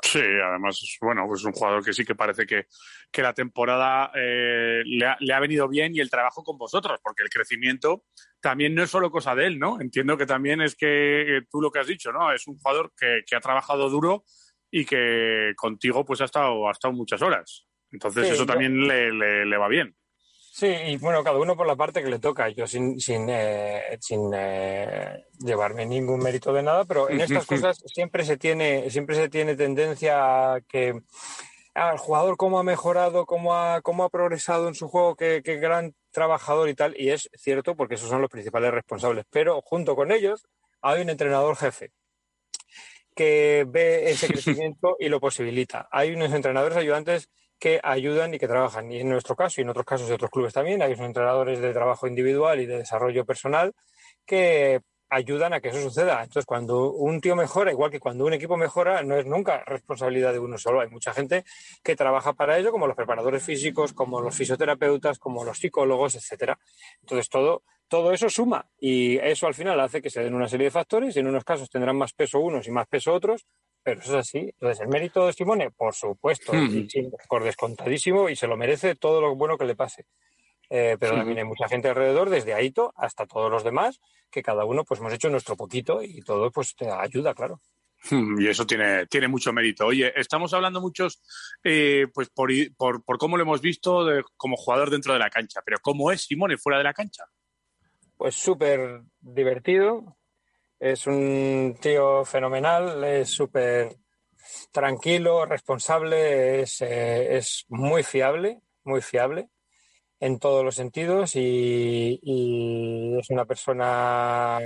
Sí, 0.00 0.20
además, 0.20 0.98
bueno, 1.00 1.26
pues 1.26 1.40
es 1.40 1.46
un 1.46 1.52
jugador 1.52 1.84
que 1.84 1.92
sí 1.92 2.04
que 2.04 2.14
parece 2.14 2.46
que, 2.46 2.66
que 3.10 3.22
la 3.22 3.32
temporada 3.32 4.10
eh, 4.14 4.82
le, 4.84 5.06
ha, 5.06 5.16
le, 5.20 5.32
ha, 5.32 5.40
venido 5.40 5.68
bien 5.68 5.94
y 5.94 6.00
el 6.00 6.10
trabajo 6.10 6.42
con 6.42 6.58
vosotros, 6.58 6.98
porque 7.02 7.22
el 7.22 7.28
crecimiento 7.30 8.04
también 8.40 8.74
no 8.74 8.82
es 8.82 8.90
solo 8.90 9.10
cosa 9.10 9.34
de 9.34 9.46
él, 9.46 9.58
¿no? 9.58 9.80
Entiendo 9.80 10.16
que 10.16 10.26
también 10.26 10.60
es 10.60 10.74
que 10.74 11.36
eh, 11.36 11.42
tú 11.50 11.60
lo 11.60 11.70
que 11.70 11.78
has 11.78 11.86
dicho, 11.86 12.12
¿no? 12.12 12.32
Es 12.32 12.46
un 12.46 12.58
jugador 12.58 12.92
que, 12.96 13.22
que 13.26 13.36
ha 13.36 13.40
trabajado 13.40 13.88
duro 13.88 14.24
y 14.70 14.84
que 14.84 15.52
contigo 15.56 16.04
pues 16.04 16.20
ha 16.20 16.24
estado, 16.24 16.68
ha 16.68 16.72
estado 16.72 16.94
muchas 16.94 17.22
horas. 17.22 17.66
Entonces 17.90 18.30
eso 18.30 18.46
también 18.46 18.86
le, 18.88 19.12
le, 19.12 19.44
le 19.44 19.56
va 19.56 19.68
bien. 19.68 19.94
Sí, 20.54 20.66
y 20.66 20.98
bueno, 20.98 21.24
cada 21.24 21.38
uno 21.38 21.56
por 21.56 21.66
la 21.66 21.76
parte 21.76 22.02
que 22.02 22.10
le 22.10 22.18
toca. 22.18 22.50
Yo 22.50 22.66
sin, 22.66 23.00
sin, 23.00 23.26
eh, 23.30 23.96
sin 24.02 24.30
eh, 24.34 25.24
llevarme 25.38 25.86
ningún 25.86 26.20
mérito 26.20 26.52
de 26.52 26.62
nada, 26.62 26.84
pero 26.84 27.08
en 27.08 27.22
estas 27.22 27.46
cosas 27.46 27.82
siempre 27.86 28.22
se 28.22 28.36
tiene, 28.36 28.90
siempre 28.90 29.16
se 29.16 29.30
tiene 29.30 29.56
tendencia 29.56 30.52
a 30.52 30.60
que 30.60 31.00
al 31.72 31.96
jugador 31.96 32.36
cómo 32.36 32.58
ha 32.58 32.64
mejorado, 32.64 33.24
cómo 33.24 33.54
ha, 33.54 33.80
cómo 33.80 34.04
ha 34.04 34.10
progresado 34.10 34.68
en 34.68 34.74
su 34.74 34.88
juego, 34.88 35.16
qué, 35.16 35.40
qué 35.42 35.56
gran 35.56 35.94
trabajador 36.10 36.68
y 36.68 36.74
tal. 36.74 36.94
Y 37.00 37.08
es 37.08 37.30
cierto 37.34 37.74
porque 37.74 37.94
esos 37.94 38.10
son 38.10 38.20
los 38.20 38.30
principales 38.30 38.72
responsables. 38.72 39.24
Pero 39.30 39.62
junto 39.62 39.96
con 39.96 40.12
ellos 40.12 40.44
hay 40.82 41.00
un 41.00 41.08
entrenador 41.08 41.56
jefe 41.56 41.92
que 43.16 43.64
ve 43.66 44.10
ese 44.10 44.26
crecimiento 44.28 44.98
y 45.00 45.08
lo 45.08 45.18
posibilita. 45.18 45.88
Hay 45.90 46.12
unos 46.12 46.30
entrenadores 46.34 46.76
ayudantes 46.76 47.30
que 47.62 47.78
ayudan 47.84 48.34
y 48.34 48.40
que 48.40 48.48
trabajan. 48.48 48.90
Y 48.90 48.98
en 48.98 49.08
nuestro 49.08 49.36
caso 49.36 49.60
y 49.60 49.62
en 49.62 49.70
otros 49.70 49.86
casos 49.86 50.08
de 50.08 50.14
otros 50.14 50.32
clubes 50.32 50.52
también, 50.52 50.82
hay 50.82 50.94
entrenadores 50.94 51.60
de 51.60 51.72
trabajo 51.72 52.08
individual 52.08 52.60
y 52.60 52.66
de 52.66 52.78
desarrollo 52.78 53.24
personal 53.24 53.72
que 54.26 54.80
ayudan 55.08 55.52
a 55.52 55.60
que 55.60 55.68
eso 55.68 55.80
suceda. 55.80 56.24
Entonces, 56.24 56.44
cuando 56.44 56.90
un 56.90 57.20
tío 57.20 57.36
mejora, 57.36 57.70
igual 57.70 57.92
que 57.92 58.00
cuando 58.00 58.24
un 58.24 58.32
equipo 58.32 58.56
mejora, 58.56 59.04
no 59.04 59.14
es 59.14 59.26
nunca 59.26 59.62
responsabilidad 59.64 60.32
de 60.32 60.40
uno 60.40 60.58
solo. 60.58 60.80
Hay 60.80 60.88
mucha 60.88 61.14
gente 61.14 61.44
que 61.84 61.94
trabaja 61.94 62.32
para 62.32 62.58
ello, 62.58 62.72
como 62.72 62.88
los 62.88 62.96
preparadores 62.96 63.44
físicos, 63.44 63.92
como 63.92 64.20
los 64.20 64.34
fisioterapeutas, 64.34 65.20
como 65.20 65.44
los 65.44 65.56
psicólogos, 65.58 66.16
etcétera. 66.16 66.58
Entonces, 67.02 67.28
todo, 67.28 67.62
todo 67.86 68.12
eso 68.12 68.28
suma 68.28 68.66
y 68.76 69.18
eso 69.18 69.46
al 69.46 69.54
final 69.54 69.78
hace 69.78 70.02
que 70.02 70.10
se 70.10 70.24
den 70.24 70.34
una 70.34 70.48
serie 70.48 70.64
de 70.64 70.72
factores 70.72 71.14
y 71.14 71.20
en 71.20 71.28
unos 71.28 71.44
casos 71.44 71.70
tendrán 71.70 71.96
más 71.96 72.12
peso 72.12 72.40
unos 72.40 72.66
y 72.66 72.72
más 72.72 72.88
peso 72.88 73.12
otros, 73.12 73.46
pero 73.82 74.00
eso 74.00 74.18
es 74.18 74.28
así. 74.28 74.38
Entonces, 74.38 74.80
el 74.80 74.88
mérito 74.88 75.26
de 75.26 75.32
Simone, 75.32 75.70
por 75.70 75.94
supuesto, 75.94 76.52
por 77.28 77.44
descontadísimo, 77.44 78.28
y 78.28 78.36
se 78.36 78.46
lo 78.46 78.56
merece 78.56 78.94
todo 78.94 79.20
lo 79.20 79.34
bueno 79.34 79.58
que 79.58 79.64
le 79.64 79.74
pase. 79.74 80.06
Eh, 80.70 80.96
pero 80.98 81.16
también 81.16 81.38
hay 81.38 81.44
mucha 81.44 81.68
gente 81.68 81.88
alrededor, 81.88 82.30
desde 82.30 82.54
Aito 82.54 82.94
hasta 82.96 83.26
todos 83.26 83.50
los 83.50 83.62
demás, 83.62 84.00
que 84.30 84.42
cada 84.42 84.64
uno 84.64 84.84
pues 84.84 85.00
hemos 85.00 85.12
hecho 85.12 85.28
nuestro 85.28 85.54
poquito 85.54 86.02
y 86.02 86.22
todo 86.22 86.50
pues 86.50 86.74
te 86.74 86.90
ayuda, 86.90 87.34
claro. 87.34 87.60
Y 88.10 88.48
eso 88.48 88.66
tiene, 88.66 89.06
tiene 89.06 89.28
mucho 89.28 89.52
mérito. 89.52 89.86
Oye, 89.86 90.12
estamos 90.16 90.52
hablando 90.54 90.80
muchos 90.80 91.22
eh, 91.62 92.06
pues 92.12 92.30
por, 92.30 92.50
por, 92.76 93.04
por, 93.04 93.18
cómo 93.18 93.36
lo 93.36 93.42
hemos 93.42 93.60
visto 93.60 94.04
como 94.36 94.56
jugador 94.56 94.90
dentro 94.90 95.12
de 95.12 95.18
la 95.18 95.30
cancha, 95.30 95.60
pero 95.64 95.78
¿cómo 95.80 96.10
es 96.10 96.22
Simone 96.22 96.56
fuera 96.56 96.78
de 96.78 96.84
la 96.84 96.94
cancha? 96.94 97.24
Pues 98.16 98.34
súper 98.34 99.02
divertido, 99.20 100.16
es 100.82 101.06
un 101.06 101.76
tío 101.80 102.24
fenomenal, 102.24 103.04
es 103.04 103.30
súper 103.30 103.96
tranquilo, 104.72 105.46
responsable, 105.46 106.62
eh, 106.62 107.36
es, 107.36 107.64
muy 107.68 108.02
fiable, 108.02 108.60
muy 108.82 109.00
fiable 109.00 109.48
en 110.18 110.40
todos 110.40 110.64
los 110.64 110.74
sentidos 110.74 111.36
y, 111.36 112.18
es 113.16 113.30
una 113.30 113.44
persona, 113.44 114.58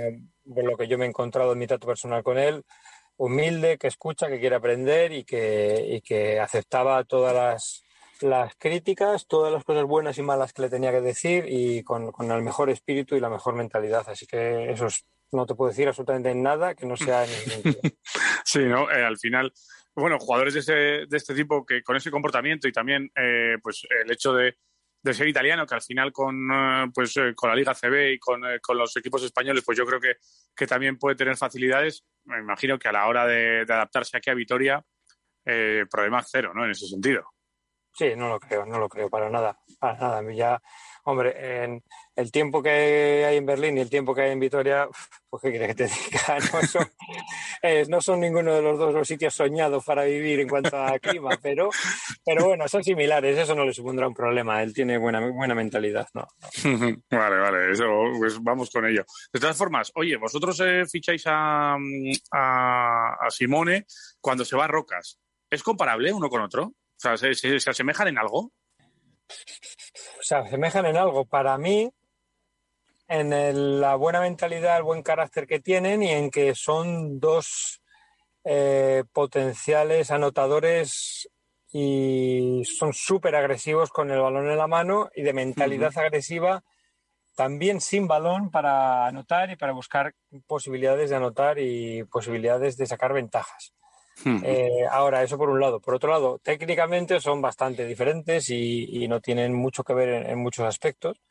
de 0.43 0.63
lo 0.63 0.75
que 0.75 0.87
yo 0.87 0.97
me 0.97 1.05
he 1.05 1.09
encontrado 1.09 1.53
en 1.53 1.59
mi 1.59 1.67
trato 1.67 1.85
personal 1.87 2.23
con 2.23 2.39
él, 2.39 2.63
humilde, 3.17 3.77
que 3.77 3.87
escucha, 3.87 4.27
que 4.27 4.39
quiere 4.39 4.55
aprender 4.55 5.11
y 5.13 5.23
que, 5.23 6.01
que 6.03 6.39
aceptaba 6.39 7.03
todas 7.03 7.35
las, 7.35 7.83
las, 8.21 8.55
críticas, 8.55 9.27
todas 9.27 9.53
las 9.53 9.63
cosas 9.63 9.83
buenas 9.85 10.17
y 10.17 10.23
malas 10.23 10.51
que 10.53 10.63
le 10.63 10.69
tenía 10.69 10.91
que 10.91 11.01
decir 11.01 11.45
y 11.47 11.83
con, 11.83 12.11
con, 12.11 12.31
el 12.31 12.41
mejor 12.41 12.71
espíritu 12.71 13.15
y 13.15 13.19
la 13.19 13.29
mejor 13.29 13.53
mentalidad. 13.55 14.09
Así 14.09 14.25
que 14.25 14.71
eso 14.71 14.87
es 14.87 15.05
no 15.31 15.45
te 15.45 15.55
puedo 15.55 15.69
decir 15.69 15.87
absolutamente 15.87 16.33
nada 16.33 16.75
que 16.75 16.85
no 16.85 16.95
sea 16.95 17.25
en 17.25 17.31
el 17.31 17.63
Sí, 18.45 18.59
¿no? 18.59 18.89
Eh, 18.91 19.03
al 19.03 19.17
final, 19.17 19.51
bueno, 19.95 20.19
jugadores 20.19 20.53
de, 20.53 20.59
ese, 20.61 20.73
de 20.73 21.17
este 21.17 21.33
tipo 21.33 21.65
que 21.65 21.81
con 21.83 21.95
ese 21.95 22.11
comportamiento 22.11 22.67
y 22.67 22.71
también 22.71 23.11
eh, 23.15 23.57
pues 23.61 23.85
el 24.03 24.11
hecho 24.11 24.33
de, 24.33 24.55
ser 25.13 25.27
italiano, 25.27 25.65
que 25.65 25.75
al 25.75 25.81
final 25.81 26.11
con, 26.11 26.49
eh, 26.51 26.91
pues, 26.93 27.15
con 27.35 27.49
la 27.49 27.55
Liga 27.55 27.73
CB 27.73 28.13
y 28.13 28.19
con, 28.19 28.41
los 28.77 28.97
equipos 28.97 29.23
españoles, 29.23 29.63
pues 29.65 29.77
yo 29.77 29.85
creo 29.85 30.01
que, 30.01 30.15
que, 30.53 30.67
también 30.67 30.97
puede 30.97 31.15
tener 31.15 31.37
facilidades. 31.37 32.03
Me 32.25 32.39
imagino 32.39 32.77
que 32.77 32.89
a 32.89 32.91
la 32.91 33.07
hora 33.07 33.25
de, 33.25 33.61
adaptarse 33.61 34.17
aquí 34.17 34.29
a 34.29 34.33
Vitoria, 34.33 34.83
problemas 35.89 36.27
cero, 36.29 36.51
¿no? 36.53 36.65
En 36.65 36.71
ese 36.71 36.87
sentido. 36.87 37.23
Sí, 37.93 38.15
no 38.15 38.27
lo 38.27 38.39
creo, 38.39 38.65
no 38.65 38.77
lo 38.77 38.89
creo 38.89 39.09
para 39.09 39.29
nada, 39.29 39.57
para 39.79 39.97
nada. 39.97 40.33
Ya 40.33 40.61
Hombre, 41.09 41.63
en 41.63 41.81
el 42.17 42.31
tiempo 42.33 42.61
que 42.61 43.23
hay 43.25 43.37
en 43.37 43.45
Berlín 43.45 43.77
y 43.77 43.79
el 43.79 43.89
tiempo 43.89 44.13
que 44.13 44.23
hay 44.23 44.31
en 44.31 44.41
Vitoria, 44.41 44.89
pues 45.29 45.41
qué 45.41 45.51
quieres 45.51 45.69
que 45.69 45.75
te 45.75 45.83
diga, 45.85 46.37
no 46.53 46.67
son, 46.67 46.91
eh, 47.61 47.85
no 47.87 48.01
son 48.01 48.19
ninguno 48.19 48.53
de 48.53 48.61
los 48.61 48.77
dos 48.77 48.93
los 48.93 49.07
sitios 49.07 49.33
soñados 49.33 49.85
para 49.85 50.03
vivir 50.03 50.41
en 50.41 50.49
cuanto 50.49 50.75
a 50.75 50.99
clima, 50.99 51.29
pero, 51.41 51.69
pero 52.25 52.47
bueno, 52.47 52.67
son 52.67 52.83
similares, 52.83 53.37
eso 53.37 53.55
no 53.55 53.63
le 53.63 53.73
supondrá 53.73 54.05
un 54.05 54.13
problema, 54.13 54.61
él 54.61 54.73
tiene 54.73 54.97
buena, 54.97 55.21
buena 55.29 55.55
mentalidad, 55.55 56.09
¿no? 56.13 56.27
Vale, 57.09 57.37
vale, 57.37 57.71
eso, 57.71 57.85
pues 58.17 58.43
vamos 58.43 58.69
con 58.69 58.85
ello. 58.85 59.05
De 59.31 59.39
todas 59.39 59.57
formas, 59.57 59.89
oye, 59.95 60.17
vosotros 60.17 60.59
eh, 60.59 60.83
ficháis 60.91 61.23
a, 61.27 61.77
a, 62.33 63.29
Simone 63.29 63.85
cuando 64.19 64.43
se 64.43 64.57
va 64.57 64.65
a 64.65 64.67
Rocas, 64.67 65.19
¿es 65.49 65.63
comparable 65.63 66.11
uno 66.11 66.27
con 66.29 66.41
otro? 66.41 66.63
O 66.65 66.99
sea, 66.99 67.15
se 67.15 67.69
asemejan 67.69 68.09
en 68.09 68.17
algo? 68.17 68.51
Se 70.27 70.35
asemejan 70.35 70.85
en 70.85 70.97
algo. 70.97 71.25
Para 71.25 71.57
mí, 71.57 71.89
en 73.07 73.79
la 73.79 73.95
buena 73.95 74.19
mentalidad, 74.19 74.77
el 74.77 74.83
buen 74.83 75.01
carácter 75.01 75.47
que 75.47 75.59
tienen 75.59 76.03
y 76.03 76.09
en 76.09 76.29
que 76.29 76.53
son 76.53 77.19
dos 77.19 77.81
eh, 78.43 79.03
potenciales 79.13 80.11
anotadores 80.11 81.29
y 81.71 82.63
son 82.65 82.93
súper 82.93 83.35
agresivos 83.35 83.89
con 83.89 84.11
el 84.11 84.19
balón 84.19 84.49
en 84.49 84.57
la 84.57 84.67
mano 84.67 85.09
y 85.15 85.21
de 85.21 85.33
mentalidad 85.33 85.97
agresiva 85.97 86.63
también 87.35 87.81
sin 87.81 88.07
balón 88.07 88.49
para 88.49 89.05
anotar 89.05 89.51
y 89.51 89.55
para 89.57 89.71
buscar 89.71 90.15
posibilidades 90.47 91.11
de 91.11 91.17
anotar 91.17 91.59
y 91.59 92.03
posibilidades 92.05 92.77
de 92.77 92.87
sacar 92.87 93.13
ventajas. 93.13 93.75
Eh, 94.25 94.85
ahora, 94.89 95.23
eso 95.23 95.37
por 95.37 95.49
un 95.49 95.59
lado. 95.59 95.79
Por 95.79 95.95
otro 95.95 96.11
lado, 96.11 96.39
técnicamente 96.39 97.19
son 97.19 97.41
bastante 97.41 97.85
diferentes 97.85 98.49
y, 98.49 99.07
no 99.07 99.21
tienen 99.21 99.53
mucho 99.53 99.83
que 99.83 99.93
ver 99.93 100.09
en, 100.29 100.39
muchos 100.39 100.65
aspectos, 100.65 101.21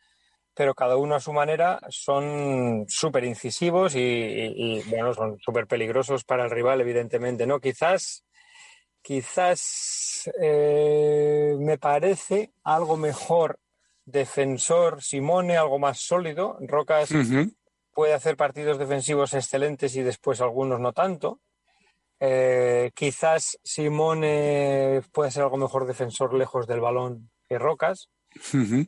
pero 0.54 0.74
cada 0.74 0.96
uno 0.96 1.14
a 1.14 1.20
su 1.20 1.32
manera 1.32 1.80
son 1.88 2.84
súper 2.88 3.24
incisivos 3.24 3.94
y, 3.96 4.82
bueno, 4.88 5.12
son 5.14 5.38
súper 5.40 5.66
peligrosos 5.66 6.24
para 6.24 6.44
el 6.44 6.50
rival, 6.50 6.80
evidentemente, 6.80 7.46
¿no? 7.46 7.60
Quizás, 7.60 8.24
quizás 9.02 10.30
eh, 10.40 11.54
me 11.58 11.78
parece 11.78 12.52
algo 12.62 12.96
mejor 12.96 13.58
defensor 14.06 15.02
Simone, 15.02 15.56
algo 15.56 15.78
más 15.78 15.98
sólido. 15.98 16.56
Rocas 16.60 17.10
puede 17.92 18.14
hacer 18.14 18.36
partidos 18.36 18.78
defensivos 18.78 19.34
excelentes 19.34 19.96
y 19.96 20.02
después 20.02 20.40
algunos 20.40 20.80
no 20.80 20.92
tanto. 20.92 21.40
Eh, 22.18 22.90
quizás 22.94 23.58
Simone 23.62 25.02
puede 25.12 25.30
ser 25.30 25.42
algo 25.42 25.58
mejor 25.58 25.86
defensor 25.86 26.34
lejos 26.34 26.66
del 26.66 26.80
balón 26.80 27.30
que 27.48 27.58
Rocas. 27.58 28.08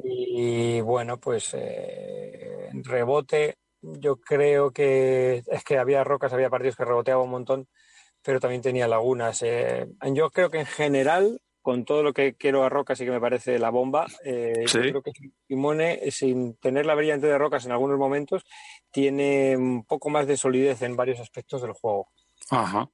Y 0.05 0.81
bueno, 0.81 1.19
pues 1.19 1.55
eh, 1.55 2.71
rebote, 2.73 3.57
yo 3.81 4.17
creo 4.17 4.71
que 4.71 5.43
es 5.47 5.65
que 5.65 5.79
había 5.79 6.05
Rocas, 6.05 6.33
había 6.33 6.51
partidos 6.51 6.77
que 6.77 6.85
reboteaba 6.85 7.23
un 7.23 7.31
montón, 7.31 7.69
pero 8.23 8.41
también 8.41 8.63
tenía 8.63 8.89
lagunas. 8.89 9.43
Eh. 9.43 9.89
yo 10.13 10.31
creo 10.31 10.51
que 10.51 10.61
en 10.61 10.67
general, 10.67 11.41
con 11.63 11.85
todo 11.85 12.03
lo 12.03 12.13
que 12.13 12.35
quiero 12.35 12.65
a 12.65 12.69
Rocas 12.69 13.01
y 13.01 13.05
que 13.05 13.11
me 13.11 13.21
parece 13.21 13.59
la 13.59 13.71
bomba, 13.71 14.07
yo 14.25 14.81
creo 14.81 15.03
que 15.03 15.13
Simone, 15.47 16.11
sin 16.11 16.57
tener 16.57 16.87
la 16.87 16.95
brillante 16.95 17.27
de 17.27 17.39
Rocas 17.39 17.65
en 17.67 17.73
algunos 17.73 17.99
momentos, 17.99 18.45
tiene 18.91 19.57
un 19.57 19.85
poco 19.85 20.09
más 20.11 20.27
de 20.27 20.37
solidez 20.37 20.83
en 20.83 20.97
varios 20.97 21.21
aspectos 21.21 21.63
del 21.63 21.73
juego. 21.73 22.09
Ajá, 22.51 22.89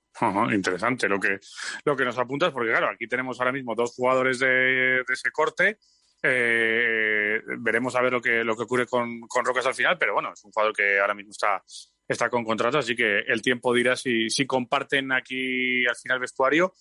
interesante 0.53 1.09
lo 1.09 1.21
que, 1.21 1.39
lo 1.85 1.97
que 1.97 2.05
nos 2.05 2.19
apuntas, 2.19 2.53
porque 2.53 2.71
claro, 2.71 2.89
aquí 2.89 3.07
tenemos 3.07 3.39
ahora 3.39 3.53
mismo 3.53 3.75
dos 3.75 3.95
jugadores 3.95 4.39
de, 4.41 5.01
ese 5.01 5.31
corte. 5.31 5.79
Eh, 6.23 7.41
veremos 7.59 7.95
a 7.95 8.01
ver 8.01 8.13
lo 8.13 8.21
que, 8.21 8.43
lo 8.43 8.57
que 8.57 8.63
ocurre 8.63 8.87
con, 8.87 9.21
con, 9.23 9.45
Rocas 9.45 9.67
al 9.67 9.75
final, 9.75 9.99
pero 9.99 10.15
bueno, 10.15 10.33
es 10.33 10.43
un 10.45 10.53
jugador 10.53 10.75
que 10.75 10.99
ahora 10.99 11.15
mismo 11.15 11.31
está, 11.31 11.63
está 12.09 12.31
con 12.31 12.45
contrato, 12.45 12.79
así 12.79 12.97
que 12.97 13.21
el 13.21 13.43
tiempo 13.43 13.75
dirá 13.75 13.95
si, 13.95 14.31
si 14.31 14.47
comparten 14.47 15.13
aquí 15.13 15.87
al 15.87 15.97
final 15.97 16.19
vestuario 16.19 16.73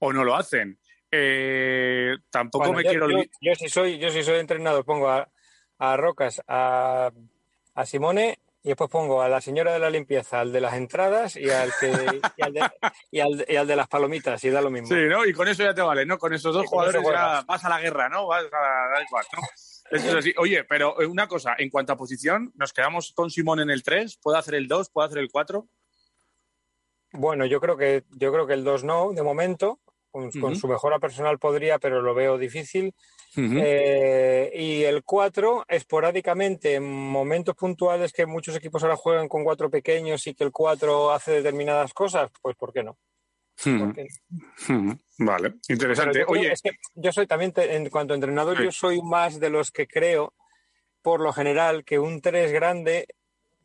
o 0.00 0.12
no 0.12 0.24
lo 0.24 0.34
hacen. 0.34 0.78
Eh, 1.10 2.14
tampoco 2.30 2.72
me 2.72 2.82
quiero. 2.82 3.10
Yo, 3.10 3.22
yo, 3.40 3.54
si 3.54 3.68
soy, 3.68 3.98
yo 3.98 4.10
si 4.10 4.22
soy 4.22 4.40
entrenador, 4.40 4.84
pongo 4.84 5.08
a, 5.08 5.30
a 5.78 5.96
Rocas, 5.96 6.42
a, 6.46 7.10
a 7.74 7.86
Simone 7.86 8.38
y 8.68 8.72
después 8.72 8.90
pongo 8.90 9.22
a 9.22 9.30
la 9.30 9.40
señora 9.40 9.72
de 9.72 9.78
la 9.78 9.88
limpieza, 9.88 10.40
al 10.40 10.52
de 10.52 10.60
las 10.60 10.74
entradas 10.74 11.36
y 11.36 11.48
al, 11.48 11.72
que, 11.80 11.90
y 12.36 12.42
al, 12.42 12.52
de, 12.52 12.70
y 13.10 13.20
al, 13.20 13.46
y 13.48 13.56
al 13.56 13.66
de 13.66 13.74
las 13.74 13.88
palomitas, 13.88 14.44
y 14.44 14.50
da 14.50 14.60
lo 14.60 14.68
mismo. 14.68 14.88
Sí, 14.88 15.06
¿no? 15.08 15.24
Y 15.24 15.32
con 15.32 15.48
eso 15.48 15.62
ya 15.62 15.72
te 15.72 15.80
vale, 15.80 16.04
¿no? 16.04 16.18
Con 16.18 16.34
esos 16.34 16.52
dos 16.52 16.66
jugadores 16.66 17.02
ya 17.02 17.42
vas 17.48 17.64
a 17.64 17.68
la 17.70 17.80
guerra, 17.80 18.10
¿no? 18.10 18.26
Vas 18.26 18.44
a 18.44 19.02
igual, 19.02 19.24
¿no? 19.32 19.40
Eso 19.90 20.08
es 20.10 20.14
así. 20.16 20.34
Oye, 20.36 20.64
pero 20.64 21.00
eh, 21.00 21.06
una 21.06 21.26
cosa, 21.26 21.54
en 21.56 21.70
cuanto 21.70 21.94
a 21.94 21.96
posición, 21.96 22.52
¿nos 22.56 22.74
quedamos 22.74 23.12
con 23.12 23.30
Simón 23.30 23.60
en 23.60 23.70
el 23.70 23.82
3? 23.82 24.18
¿Puede 24.18 24.36
hacer 24.36 24.54
el 24.54 24.68
2? 24.68 24.90
¿Puede 24.90 25.06
hacer 25.06 25.18
el 25.20 25.30
4? 25.30 25.66
Bueno, 27.12 27.46
yo 27.46 27.62
creo 27.62 27.78
que 27.78 28.04
yo 28.10 28.30
creo 28.30 28.46
que 28.46 28.52
el 28.52 28.64
2 28.64 28.84
no, 28.84 29.12
de 29.14 29.22
momento. 29.22 29.80
Con, 30.10 30.30
con, 30.30 30.56
su 30.56 30.66
mejora 30.68 30.98
personal 30.98 31.38
podría, 31.38 31.78
pero 31.78 32.00
lo 32.00 32.14
veo 32.14 32.38
difícil. 32.38 32.94
Eh, 33.36 34.50
y 34.54 34.82
el 34.82 35.04
4, 35.04 35.66
esporádicamente, 35.68 36.74
en 36.74 36.84
momentos 36.84 37.54
puntuales 37.54 38.12
que 38.12 38.26
muchos 38.26 38.56
equipos 38.56 38.82
ahora 38.82 38.96
juegan 38.96 39.28
con 39.28 39.44
cuatro 39.44 39.70
pequeños 39.70 40.26
y 40.26 40.34
que 40.34 40.44
el 40.44 40.50
4 40.50 41.12
hace 41.12 41.32
determinadas 41.32 41.92
cosas, 41.92 42.30
pues 42.40 42.56
¿por 42.56 42.72
qué 42.72 42.82
no? 42.82 42.98
Vale, 45.18 45.54
interesante. 45.68 46.20
Yo, 46.20 46.26
Oye, 46.28 46.54
yo 46.94 47.12
soy 47.12 47.26
también, 47.26 47.52
en 47.56 47.88
cuanto 47.90 48.14
a 48.14 48.16
entrenador, 48.16 48.62
yo 48.62 48.72
soy 48.72 49.02
más 49.02 49.40
de 49.40 49.50
los 49.50 49.70
que 49.70 49.86
creo, 49.86 50.34
por 51.02 51.20
lo 51.20 51.32
general, 51.32 51.84
que 51.84 51.98
un 51.98 52.20
3 52.20 52.52
grande 52.52 53.08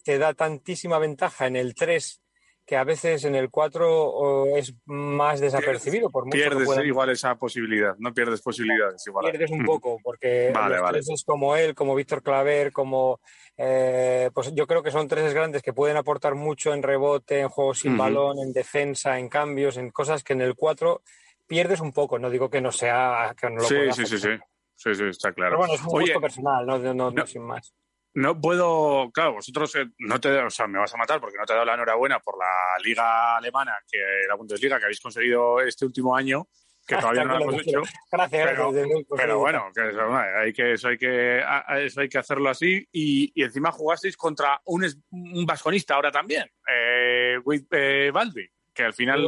te 0.04 0.18
da 0.18 0.34
tantísima 0.34 1.00
ventaja 1.00 1.48
en 1.48 1.56
el 1.56 1.76
3 1.76 2.23
que 2.66 2.78
a 2.78 2.84
veces 2.84 3.26
en 3.26 3.36
el 3.36 3.50
4 3.50 4.56
es 4.56 4.74
más 4.86 5.40
desapercibido. 5.40 6.10
Por 6.10 6.26
mucho 6.26 6.38
pierdes 6.38 6.86
igual 6.86 7.10
esa 7.10 7.36
posibilidad, 7.36 7.96
no 8.00 8.14
pierdes 8.14 8.42
posibilidades 8.42 9.06
igual. 9.06 9.30
Pierdes 9.30 9.52
un 9.52 9.66
poco, 9.66 9.98
porque 10.02 10.52
vale, 10.54 10.78
los 11.06 11.24
como 11.26 11.56
él, 11.56 11.76
como 11.76 11.96
Víctor 11.96 12.24
Claver, 12.24 12.72
como... 12.72 13.20
Eh, 13.56 14.32
pues 14.34 14.54
yo 14.56 14.66
creo 14.66 14.82
que 14.82 14.92
son 14.92 15.08
tres 15.08 15.32
grandes 15.34 15.62
que 15.62 15.74
pueden 15.74 15.98
aportar 15.98 16.36
mucho 16.36 16.74
en 16.74 16.82
rebote, 16.82 17.42
en 17.42 17.50
juegos 17.50 17.80
sin 17.80 17.98
balón, 17.98 18.40
en 18.40 18.52
defensa, 18.52 19.20
en 19.20 19.30
cambios, 19.30 19.78
en 19.78 19.92
cosas 19.92 20.24
que 20.24 20.34
en 20.34 20.42
el 20.42 20.56
4 20.56 21.02
pierdes 21.46 21.82
un 21.82 21.92
poco. 21.92 22.18
No 22.18 22.30
digo 22.30 22.50
que 22.50 22.62
no 22.62 22.72
sea... 22.72 23.36
Que 23.40 23.50
no 23.50 23.58
lo 23.58 23.64
sí, 23.64 23.76
sí, 23.92 24.06
sí, 24.06 24.18
sí, 24.18 24.30
sí, 24.76 24.96
sí, 24.96 25.04
está 25.04 25.34
claro. 25.34 25.52
Pero 25.52 25.60
bueno, 25.60 25.74
es 25.74 25.82
un 25.82 26.02
gusto 26.02 26.22
personal, 26.22 26.66
no, 26.66 27.12
no, 27.12 27.28
sin 27.28 27.44
más 27.44 27.74
no 28.16 28.40
puedo, 28.40 29.10
claro, 29.12 29.34
vosotros 29.34 29.76
eh, 29.76 29.86
no 30.00 30.20
te, 30.20 30.30
o 30.38 30.50
sea, 30.50 30.68
me 30.68 30.80
vas 30.80 30.94
a 30.94 30.98
matar 30.98 31.20
porque 31.20 31.38
no 31.38 31.46
te 31.46 31.54
he 31.54 31.56
dado 31.56 31.66
la 31.66 31.74
enhorabuena 31.74 32.20
por 32.20 32.38
la 32.38 32.78
liga 32.84 33.38
alemana, 33.38 33.76
que 33.90 33.98
la 34.28 34.36
Bundesliga 34.36 34.78
que 34.78 34.86
habéis 34.86 35.02
conseguido 35.02 35.62
este 35.62 35.86
último 35.86 36.16
año, 36.16 36.48
que 36.86 36.96
todavía 36.98 37.24
no 37.24 37.40
lo 37.40 37.44
hemos 37.46 37.68
hecho. 37.68 37.82
Gracias, 38.12 38.50
pero, 38.52 38.72
pero 39.16 39.40
bueno, 39.40 39.72
que 39.74 39.90
eso, 39.90 40.16
hay 40.16 40.54
que, 40.54 40.74
eso, 40.74 40.88
hay 40.90 40.98
que, 40.98 41.44
eso 41.86 42.02
hay 42.02 42.10
que 42.10 42.18
hacerlo 42.18 42.50
así. 42.50 42.88
Y, 42.92 43.32
y 43.34 43.44
encima 43.44 43.72
jugasteis 43.72 44.18
contra 44.18 44.62
un, 44.66 44.86
un 45.12 45.46
vasconista 45.46 45.96
ahora 45.96 46.12
también, 46.12 46.44
eh, 46.70 47.40
eh, 47.72 48.12
Baldi, 48.14 48.48
que 48.74 48.84
al 48.84 48.94
final 48.94 49.28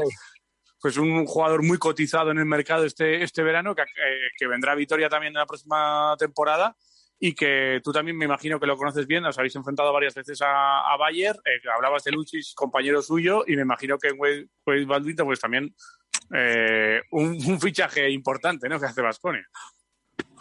pues 0.79 0.97
un 0.97 1.25
jugador 1.25 1.63
muy 1.63 1.79
cotizado 1.79 2.29
en 2.29 2.37
el 2.37 2.45
mercado 2.45 2.85
este, 2.85 3.23
este 3.23 3.41
verano, 3.41 3.73
que, 3.73 3.81
eh, 3.81 4.29
que 4.37 4.45
vendrá 4.45 4.73
a 4.73 4.75
Vitoria 4.75 5.09
también 5.09 5.31
en 5.31 5.39
la 5.39 5.47
próxima 5.47 6.15
temporada 6.19 6.75
y 7.19 7.33
que 7.33 7.79
tú 7.83 7.91
también 7.91 8.17
me 8.17 8.25
imagino 8.25 8.59
que 8.59 8.67
lo 8.67 8.77
conoces 8.77 9.07
bien, 9.07 9.25
os 9.25 9.37
habéis 9.37 9.55
enfrentado 9.55 9.93
varias 9.93 10.13
veces 10.13 10.41
a, 10.41 10.91
a 10.91 10.97
Bayer, 10.97 11.35
eh, 11.45 11.61
hablabas 11.73 12.03
de 12.03 12.11
Luchis, 12.11 12.53
compañero 12.53 13.01
suyo, 13.01 13.43
y 13.47 13.55
me 13.55 13.61
imagino 13.61 13.97
que 13.97 14.09
en 14.09 14.19
Wade 14.19 14.85
Baldito 14.85 15.23
pues 15.25 15.39
también 15.39 15.73
eh, 16.33 17.01
un, 17.11 17.59
fichaje 17.59 18.09
importante 18.09 18.67
¿no? 18.67 18.79
que 18.79 18.87
hace 18.87 19.01
Vasconia. 19.01 19.47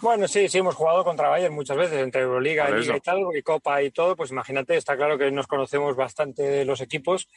Bueno, 0.01 0.29
sí, 0.29 0.49
sí, 0.49 0.59
hemos 0.59 0.75
jugado 0.75 1.05
contra 1.05 1.29
Bayern 1.29 1.55
muchas 1.55 1.77
veces, 1.77 1.99
entre 1.99 2.23
Euroliga 2.23 2.69
y 2.79 3.01
tal, 3.01 3.25
y 3.35 3.43
Copa 3.43 3.83
y 3.83 3.91
todo, 3.91 4.17
pues 4.17 4.33
imagínate, 4.33 4.77
está 4.77 4.97
claro 4.97 5.17
que 5.17 5.31
nos 5.31 5.47
conocemos 5.47 5.97
bastante 5.97 6.65
los 6.65 6.81
equipos. 6.81 7.29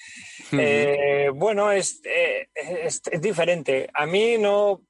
Eh, 0.51 1.29
bueno, 1.34 1.72
es, 1.72 2.01
es, 2.03 3.01
diferente. 3.22 3.89
A 3.94 4.06
mí 4.06 4.38
no, 4.38 4.82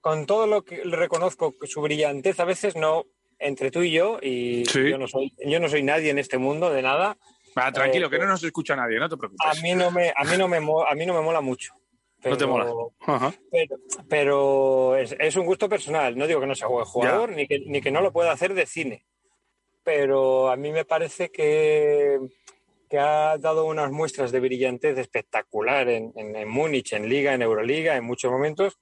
con 0.00 0.26
todo 0.26 0.46
lo 0.46 0.62
que 0.62 0.84
le 0.84 0.96
reconozco, 0.96 1.54
su 1.62 1.80
brillantez 1.80 2.38
a 2.38 2.44
veces 2.44 2.76
no, 2.76 3.06
entre 3.40 3.70
tú 3.70 3.82
y 3.82 3.90
yo, 3.90 4.18
y 4.22 4.62
yo, 4.64 4.98
no 4.98 5.08
soy, 5.08 5.34
yo 5.44 5.58
no 5.58 5.68
soy 5.68 5.82
nadie 5.82 6.10
en 6.10 6.18
este 6.18 6.38
mundo 6.38 6.70
de 6.70 6.82
nada, 6.82 7.16
Ah, 7.54 7.72
tranquilo, 7.72 8.08
que 8.08 8.18
no 8.18 8.26
nos 8.26 8.42
escucha 8.42 8.76
nadie, 8.76 8.98
no 8.98 9.08
te 9.08 9.16
preocupes. 9.16 9.58
A 9.58 9.60
mí 9.60 9.74
no 9.74 9.90
me, 9.90 10.12
a 10.14 10.24
mí 10.24 10.36
no 10.36 10.48
me, 10.48 10.56
a 10.58 10.94
mí 10.94 11.06
no 11.06 11.14
me 11.14 11.20
mola 11.20 11.40
mucho. 11.40 11.74
no 12.24 12.36
te 12.36 12.46
mola. 12.46 12.72
Pero, 13.50 13.76
pero 14.08 14.96
es, 14.96 15.36
un 15.36 15.46
gusto 15.46 15.68
personal. 15.68 16.16
No 16.16 16.26
digo 16.26 16.40
que 16.40 16.46
no 16.46 16.54
sea 16.54 16.68
jugador, 16.68 17.30
ni 17.30 17.46
que, 17.46 17.60
ni 17.60 17.80
que 17.80 17.90
no 17.90 18.00
lo 18.00 18.12
pueda 18.12 18.32
hacer 18.32 18.54
de 18.54 18.66
cine. 18.66 19.04
Pero 19.82 20.50
a 20.50 20.56
mí 20.56 20.72
me 20.72 20.84
parece 20.84 21.30
que, 21.30 22.18
que 22.88 22.98
ha 22.98 23.36
dado 23.38 23.64
unas 23.64 23.90
muestras 23.90 24.30
de 24.30 24.40
brillantez 24.40 24.98
espectacular 24.98 25.88
en, 25.88 26.12
en, 26.14 26.48
Múnich, 26.48 26.92
en 26.92 27.08
Liga, 27.08 27.34
en 27.34 27.42
Euroliga, 27.42 27.96
en 27.96 28.04
muchos 28.04 28.30
momentos, 28.30 28.78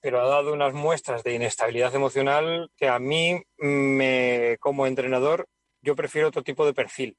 pero 0.00 0.20
ha 0.20 0.28
dado 0.28 0.52
unas 0.52 0.72
muestras 0.72 1.22
de 1.22 1.34
inestabilidad 1.34 1.94
emocional 1.94 2.70
que 2.76 2.88
a 2.88 2.98
mí, 2.98 3.42
me, 3.58 4.56
como 4.60 4.86
entrenador, 4.86 5.46
yo 5.82 5.96
prefiero 5.96 6.28
otro 6.28 6.42
tipo 6.42 6.66
de 6.66 6.74
perfil. 6.74 7.16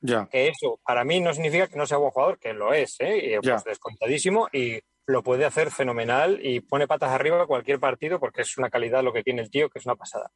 Ya. 0.00 0.26
Que 0.30 0.48
eso, 0.48 0.80
para 0.84 1.04
mí, 1.04 1.20
no 1.20 1.32
significa 1.32 1.68
que 1.68 1.76
no 1.76 1.86
sea 1.86 1.98
buen 1.98 2.10
jugador, 2.10 2.38
que 2.38 2.52
lo 2.52 2.74
es, 2.74 2.96
¿eh? 2.98 3.38
pues 3.42 3.64
descontadísimo, 3.64 4.48
y 4.52 4.80
lo 5.06 5.22
puede 5.22 5.44
hacer 5.44 5.70
fenomenal 5.70 6.38
y 6.42 6.60
pone 6.60 6.86
patas 6.86 7.10
arriba 7.10 7.46
cualquier 7.46 7.80
partido 7.80 8.20
porque 8.20 8.42
es 8.42 8.56
una 8.58 8.70
calidad 8.70 9.02
lo 9.02 9.12
que 9.12 9.22
tiene 9.22 9.42
el 9.42 9.50
tío 9.50 9.68
que 9.68 9.78
es 9.78 9.86
una 9.86 9.96
pasada. 9.96 10.30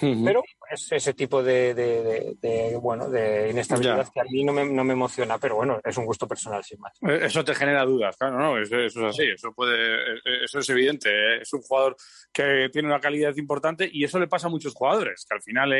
Pero 0.00 0.42
es 0.70 0.92
ese 0.92 1.14
tipo 1.14 1.42
de, 1.42 2.78
bueno, 2.82 3.08
de 3.08 3.50
inestabilidad 3.50 4.08
que 4.12 4.20
a 4.20 4.24
mí 4.24 4.44
no 4.44 4.52
me, 4.52 4.66
no 4.66 4.84
me, 4.84 4.92
emociona, 4.92 5.38
pero 5.38 5.56
bueno, 5.56 5.80
es 5.82 5.96
un 5.96 6.04
gusto 6.04 6.26
personal 6.26 6.62
sin 6.64 6.80
más. 6.80 6.92
Eh, 7.08 7.20
eso 7.22 7.44
te 7.44 7.54
genera 7.54 7.84
dudas, 7.84 8.16
claro, 8.16 8.38
no, 8.38 8.58
eso, 8.58 8.78
es 8.78 8.96
así, 8.96 9.24
eso 9.24 9.52
puede, 9.52 10.16
eh, 10.16 10.44
eso 10.44 10.58
es 10.58 10.68
evidente. 10.68 11.08
¿eh? 11.10 11.42
Es 11.42 11.52
un 11.52 11.62
jugador 11.62 11.96
que 12.32 12.68
tiene 12.72 12.88
una 12.88 13.00
calidad 13.00 13.34
importante 13.36 13.88
y 13.90 14.04
eso 14.04 14.18
le 14.18 14.28
pasa 14.28 14.48
a 14.48 14.50
muchos 14.50 14.74
jugadores, 14.74 15.24
que 15.28 15.36
al 15.36 15.42
final 15.42 15.72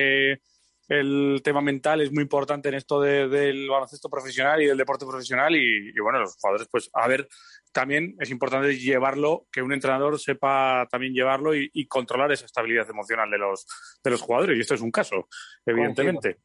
el 0.88 1.40
tema 1.44 1.60
mental 1.60 2.00
es 2.00 2.10
muy 2.10 2.22
importante 2.22 2.68
en 2.68 2.74
esto 2.74 3.00
del 3.00 3.68
baloncesto 3.68 4.08
profesional 4.08 4.62
y 4.62 4.66
del 4.66 4.78
deporte 4.78 5.04
profesional 5.06 5.54
y, 5.54 5.90
y, 5.90 6.00
bueno, 6.00 6.20
los 6.20 6.36
jugadores 6.36 6.66
pues 6.70 6.90
a 6.94 7.06
ver 7.06 7.28
también 7.72 8.16
es 8.18 8.30
importante 8.30 8.76
llevarlo, 8.76 9.46
que 9.52 9.62
un 9.62 9.72
entrenador 9.72 10.18
sepa 10.18 10.86
también 10.90 11.12
llevarlo 11.12 11.54
y, 11.54 11.86
controlar 11.86 12.32
esa 12.32 12.46
estabilidad 12.46 12.88
emocional 12.90 13.30
de 13.30 13.38
los, 13.38 13.66
de 14.02 14.10
los 14.10 14.20
jugadores. 14.20 14.56
Y 14.56 14.60
esto 14.60 14.74
es 14.74 14.80
un 14.80 14.90
caso, 14.90 15.28
evidentemente. 15.64 16.38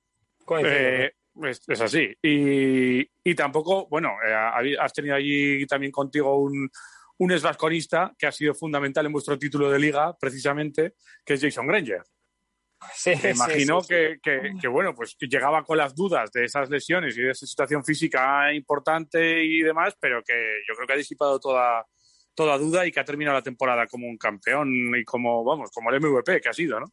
Eh, 0.64 1.12
es, 1.44 1.82
así. 1.82 2.16
Y, 2.22 3.36
tampoco, 3.36 3.88
bueno, 3.88 4.12
eh, 4.26 4.76
has 4.80 4.94
tenido 4.94 5.16
allí 5.16 5.66
también 5.66 5.92
contigo 5.92 6.38
un, 6.38 6.70
un 7.18 7.32
esvasconista 7.32 8.14
que 8.18 8.28
ha 8.28 8.32
sido 8.32 8.54
fundamental 8.54 9.06
en 9.06 9.14
vuestro 9.14 9.38
título 9.38 9.72
de 9.72 9.80
liga, 9.80 10.16
precisamente, 10.20 10.96
que 11.26 11.34
es 11.34 11.42
Jason 11.42 11.68
Granger. 11.68 12.04
Sí, 12.96 13.12
imagino 13.30 13.82
que, 13.82 14.20
que, 14.22 14.68
bueno, 14.68 14.94
pues 14.96 15.16
llegaba 15.20 15.64
con 15.64 15.78
las 15.78 15.96
dudas 15.96 16.32
de 16.32 16.46
esas 16.46 16.70
lesiones 16.70 17.18
y 17.18 17.22
de 17.22 17.32
esa 17.32 17.46
situación 17.46 17.84
física 17.84 18.54
importante 18.54 19.44
y 19.44 19.62
demás, 19.62 19.96
pero 20.00 20.22
que 20.24 20.34
yo 20.68 20.76
creo 20.76 20.88
que 20.88 20.94
ha 20.94 20.98
disipado 20.98 21.40
toda, 21.40 21.86
toda 22.34 22.58
duda 22.58 22.86
y 22.86 22.92
que 22.92 23.00
ha 23.00 23.06
terminado 23.06 23.38
la 23.38 23.44
temporada 23.44 23.88
como 23.88 24.08
un 24.08 24.18
campeón 24.18 24.70
y 24.96 25.04
como, 25.04 25.44
vamos, 25.44 25.72
como 25.72 25.90
el 25.90 26.02
MVP 26.02 26.42
que 26.42 26.50
ha 26.50 26.54
sido, 26.54 26.80
¿no? 26.80 26.88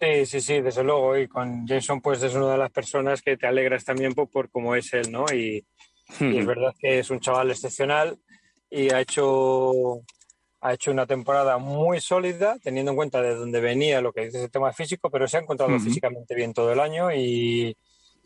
Sí, 0.00 0.26
sí, 0.26 0.40
sí, 0.40 0.60
desde 0.60 0.84
luego. 0.84 1.16
Y 1.18 1.26
con 1.26 1.66
Jason, 1.66 2.00
pues 2.00 2.22
es 2.22 2.34
una 2.34 2.52
de 2.52 2.58
las 2.58 2.70
personas 2.70 3.20
que 3.20 3.36
te 3.36 3.46
alegras 3.46 3.84
también 3.84 4.14
por, 4.14 4.30
por 4.30 4.50
cómo 4.50 4.74
es 4.74 4.92
él, 4.94 5.10
¿no? 5.10 5.24
Y, 5.32 5.66
y 6.20 6.38
es 6.38 6.46
verdad 6.46 6.72
que 6.78 7.00
es 7.00 7.10
un 7.10 7.20
chaval 7.20 7.50
excepcional 7.50 8.18
y 8.70 8.92
ha 8.92 9.00
hecho 9.00 10.02
ha 10.60 10.74
hecho 10.74 10.90
una 10.90 11.06
temporada 11.06 11.58
muy 11.58 12.00
sólida, 12.00 12.58
teniendo 12.62 12.90
en 12.92 12.96
cuenta 12.96 13.22
de 13.22 13.34
dónde 13.34 13.60
venía 13.60 14.00
lo 14.00 14.12
que 14.12 14.26
dice 14.26 14.38
ese 14.38 14.48
tema 14.48 14.72
físico, 14.72 15.10
pero 15.10 15.28
se 15.28 15.36
ha 15.36 15.40
encontrado 15.40 15.78
físicamente 15.78 16.34
bien 16.34 16.52
todo 16.52 16.72
el 16.72 16.80
año 16.80 17.12
y 17.12 17.76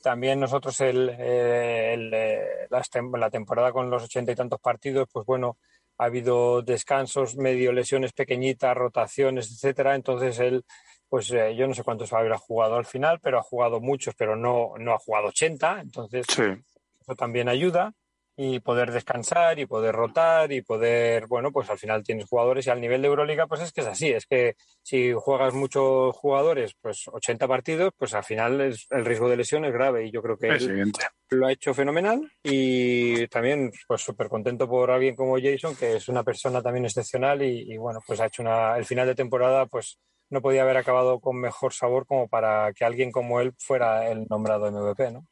también 0.02 0.40
nosotros 0.40 0.80
el, 0.80 1.14
eh, 1.18 2.66
la, 2.70 3.30
temporada 3.30 3.72
con 3.72 3.90
los 3.90 4.04
ochenta 4.04 4.32
y 4.32 4.34
tantos 4.34 4.60
partidos, 4.60 5.08
pues 5.12 5.26
bueno, 5.26 5.58
ha 5.98 6.06
habido 6.06 6.62
descansos, 6.62 7.36
medio 7.36 7.72
lesiones 7.72 8.12
pequeñitas, 8.12 8.76
rotaciones, 8.76 9.52
etcétera. 9.52 9.94
Entonces 9.94 10.38
él, 10.38 10.64
pues 11.08 11.30
eh, 11.30 11.54
yo 11.54 11.66
no 11.66 11.74
sé 11.74 11.84
cuántos 11.84 12.12
habrá 12.12 12.38
jugado 12.38 12.76
al 12.76 12.86
final, 12.86 13.20
pero 13.20 13.38
ha 13.38 13.42
jugado 13.42 13.80
muchos, 13.80 14.14
pero 14.16 14.36
no, 14.36 14.72
no 14.78 14.94
ha 14.94 14.98
jugado 14.98 15.28
80. 15.28 15.80
Entonces 15.82 16.26
eso 16.28 17.14
también 17.14 17.48
ayuda 17.48 17.94
y 18.36 18.60
poder 18.60 18.92
descansar 18.92 19.58
y 19.58 19.66
poder 19.66 19.94
rotar 19.94 20.52
y 20.52 20.62
poder, 20.62 21.26
bueno, 21.26 21.52
pues 21.52 21.68
al 21.68 21.78
final 21.78 22.02
tienes 22.02 22.26
jugadores 22.26 22.66
y 22.66 22.70
al 22.70 22.80
nivel 22.80 23.02
de 23.02 23.08
Euroliga 23.08 23.46
pues 23.46 23.60
es 23.60 23.72
que 23.72 23.82
es 23.82 23.86
así, 23.86 24.08
es 24.08 24.26
que 24.26 24.56
si 24.82 25.12
juegas 25.12 25.52
muchos 25.54 26.16
jugadores, 26.16 26.74
pues 26.80 27.08
80 27.08 27.46
partidos, 27.46 27.92
pues 27.96 28.14
al 28.14 28.24
final 28.24 28.60
es, 28.60 28.86
el 28.90 29.04
riesgo 29.04 29.28
de 29.28 29.36
lesión 29.36 29.64
es 29.64 29.72
grave 29.72 30.06
y 30.06 30.10
yo 30.10 30.22
creo 30.22 30.38
que 30.38 30.48
él 30.48 30.92
lo 31.30 31.46
ha 31.46 31.52
hecho 31.52 31.74
fenomenal 31.74 32.30
y 32.42 33.26
también 33.28 33.70
pues 33.86 34.02
súper 34.02 34.28
contento 34.28 34.68
por 34.68 34.90
alguien 34.90 35.14
como 35.14 35.38
Jason, 35.38 35.76
que 35.76 35.96
es 35.96 36.08
una 36.08 36.24
persona 36.24 36.62
también 36.62 36.84
excepcional 36.84 37.42
y, 37.42 37.76
bueno, 37.76 38.00
pues 38.06 38.20
ha 38.20 38.26
hecho 38.26 38.42
una, 38.42 38.76
el 38.76 38.84
final 38.84 39.06
de 39.06 39.14
temporada 39.14 39.66
pues 39.66 39.98
no 40.30 40.40
podía 40.40 40.62
haber 40.62 40.78
acabado 40.78 41.20
con 41.20 41.38
mejor 41.38 41.74
sabor 41.74 42.06
como 42.06 42.28
para 42.28 42.72
que 42.72 42.84
alguien 42.84 43.12
como 43.12 43.40
él 43.40 43.52
fuera 43.58 44.08
el 44.08 44.26
nombrado 44.28 44.70
MVP, 44.70 45.10
¿no? 45.10 45.26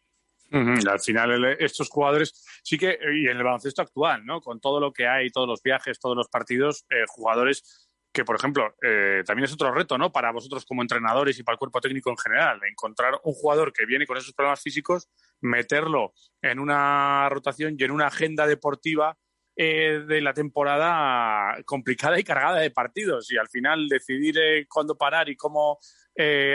Al 0.53 1.01
final, 1.01 1.45
estos 1.61 1.89
jugadores 1.89 2.45
sí 2.63 2.77
que, 2.77 2.99
y 3.15 3.29
en 3.29 3.37
el 3.37 3.45
baloncesto 3.45 3.83
actual, 3.83 4.27
¿no? 4.27 4.41
Con 4.41 4.61
todo 4.61 4.81
lo 4.81 4.93
que 4.93 5.07
hay, 5.07 5.31
todos 5.31 5.47
los 5.47 5.63
viajes, 5.63 6.01
todos 6.01 6.17
los 6.17 6.29
partidos, 6.29 6.85
eh, 6.91 7.05
jugadores 7.07 7.89
que, 8.13 8.25
por 8.25 8.35
ejemplo, 8.35 8.75
eh, 8.83 9.23
también 9.25 9.45
es 9.45 9.53
otro 9.53 9.73
reto, 9.73 9.97
¿no? 9.97 10.11
Para 10.11 10.33
vosotros 10.33 10.65
como 10.65 10.83
entrenadores 10.83 11.39
y 11.39 11.45
para 11.45 11.55
el 11.55 11.59
cuerpo 11.61 11.81
técnico 11.81 12.11
en 12.11 12.17
general, 12.17 12.61
encontrar 12.69 13.21
un 13.23 13.33
jugador 13.33 13.73
que 13.73 13.87
viene 13.87 14.07
con 14.07 14.17
esos 14.17 14.35
problemas 14.35 14.61
físicos, 14.61 15.09
meterlo 15.41 16.15
en 16.43 16.59
una 16.59 17.29
rotación 17.29 17.77
y 17.79 17.85
en 17.85 17.93
una 17.93 18.09
agenda 18.09 18.49
deportiva 18.49 19.17
eh, 19.55 20.03
de 20.05 20.21
la 20.21 20.35
temporada 20.35 21.63
complicada 21.65 22.19
y 22.19 22.25
cargada 22.25 22.59
de 22.59 22.73
partidos. 22.73 23.31
Y 23.31 23.39
al 23.39 23.49
final 23.49 23.87
decidir 23.89 24.67
cuándo 24.69 24.99
parar 24.99 25.29
y 25.29 25.37
cómo 25.37 25.79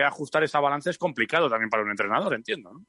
ajustar 0.06 0.44
esa 0.44 0.60
balanza 0.60 0.92
es 0.92 0.98
complicado 1.00 1.50
también 1.50 1.72
para 1.72 1.82
un 1.82 1.90
entrenador, 1.90 2.36
entiendo, 2.36 2.72
¿no? 2.72 2.86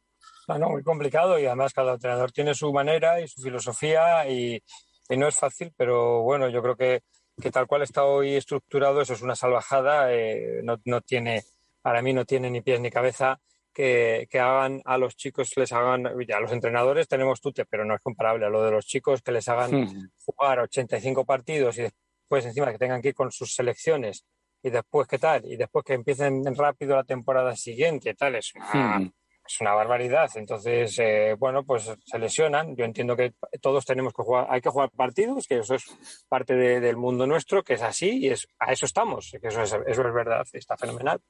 No, 0.48 0.70
muy 0.70 0.82
complicado 0.82 1.38
y 1.38 1.46
además 1.46 1.72
cada 1.72 1.94
entrenador 1.94 2.30
tiene 2.30 2.54
su 2.54 2.72
manera 2.72 3.20
y 3.20 3.26
su 3.26 3.42
filosofía 3.42 4.28
y, 4.28 4.62
no 5.11 5.28
es 5.28 5.37
fácil, 5.37 5.72
pero 5.76 6.22
bueno, 6.22 6.48
yo 6.48 6.62
creo 6.62 6.76
que, 6.76 7.02
tal 7.50 7.66
cual 7.66 7.82
está 7.82 8.04
hoy 8.04 8.35
estructurado, 8.35 9.00
eso 9.00 9.12
es 9.12 9.22
una 9.22 9.37
salvajada, 9.37 10.12
eh, 10.12 10.62
no, 10.62 11.00
tiene, 11.00 11.42
para 11.82 12.00
mí 12.02 12.12
no 12.12 12.24
tiene 12.24 12.50
ni 12.50 12.61
pies 12.61 12.80
ni 12.80 12.90
cabeza 12.90 13.40
que, 13.72 14.28
hagan 14.32 14.82
a 14.85 14.98
los 14.98 15.16
chicos, 15.16 15.52
les 15.56 15.72
hagan, 15.72 16.04
ya 16.26 16.40
los 16.40 16.52
entrenadores 16.52 17.09
tenemos 17.09 17.40
tute, 17.40 17.66
pero 17.66 17.85
no 17.85 17.94
es 17.94 18.00
comparable 18.00 18.46
a 18.46 18.48
lo 18.48 18.62
de 18.62 18.70
los 18.70 18.87
chicos 18.87 19.22
que 19.22 19.32
les 19.32 19.48
hagan 19.48 19.82
hmm. 19.82 20.11
jugar 20.24 20.61
85 20.61 21.24
partidos 21.24 21.78
y 21.78 21.82
después 21.82 22.46
encima 22.46 22.72
que 22.72 22.78
tengan 22.78 23.02
que 23.02 23.09
ir 23.09 23.14
con 23.14 23.30
sus 23.30 23.54
selecciones 23.54 24.24
y 24.62 24.70
después 24.70 25.06
qué 25.06 25.18
tal, 25.18 25.44
y 25.44 25.56
después 25.56 25.85
que 25.85 25.94
empiecen 25.94 26.42
rápido 26.56 26.96
la 26.96 27.04
temporada 27.04 27.54
siguiente, 27.54 28.14
tal, 28.14 28.37
es 28.37 28.52
hmm 28.72 29.06
es 29.46 29.61
una 29.61 29.74
barbaridad. 29.74 30.30
Entonces, 30.35 30.98
eh, 30.98 31.35
bueno, 31.38 31.64
pues 31.64 31.90
se 32.04 32.18
lesionan. 32.18 32.76
Yo 32.76 32.85
entiendo 32.85 33.16
que 33.16 33.35
todos 33.61 33.85
tenemos 33.85 34.12
que 34.12 34.22
jugar, 34.22 34.46
hay 34.50 34.61
que 34.61 34.70
jugar 34.70 34.90
partidos, 34.90 35.46
que 35.46 35.59
eso 35.59 35.74
es 35.74 35.85
parte 36.28 36.54
del 36.54 36.96
mundo 36.96 37.26
nuestro, 37.26 37.62
que 37.62 37.74
es 37.74 37.82
así 37.82 38.18
y 38.18 38.28
es, 38.28 38.48
a 38.59 38.72
eso 38.72 38.87
estamos, 38.87 39.37
que 39.40 39.48
eso 39.48 39.62
es, 39.62 39.72
eso 39.72 40.02
es 40.02 40.14
verdad, 40.14 40.46
está 40.52 40.76
fenomenal. 40.76 41.20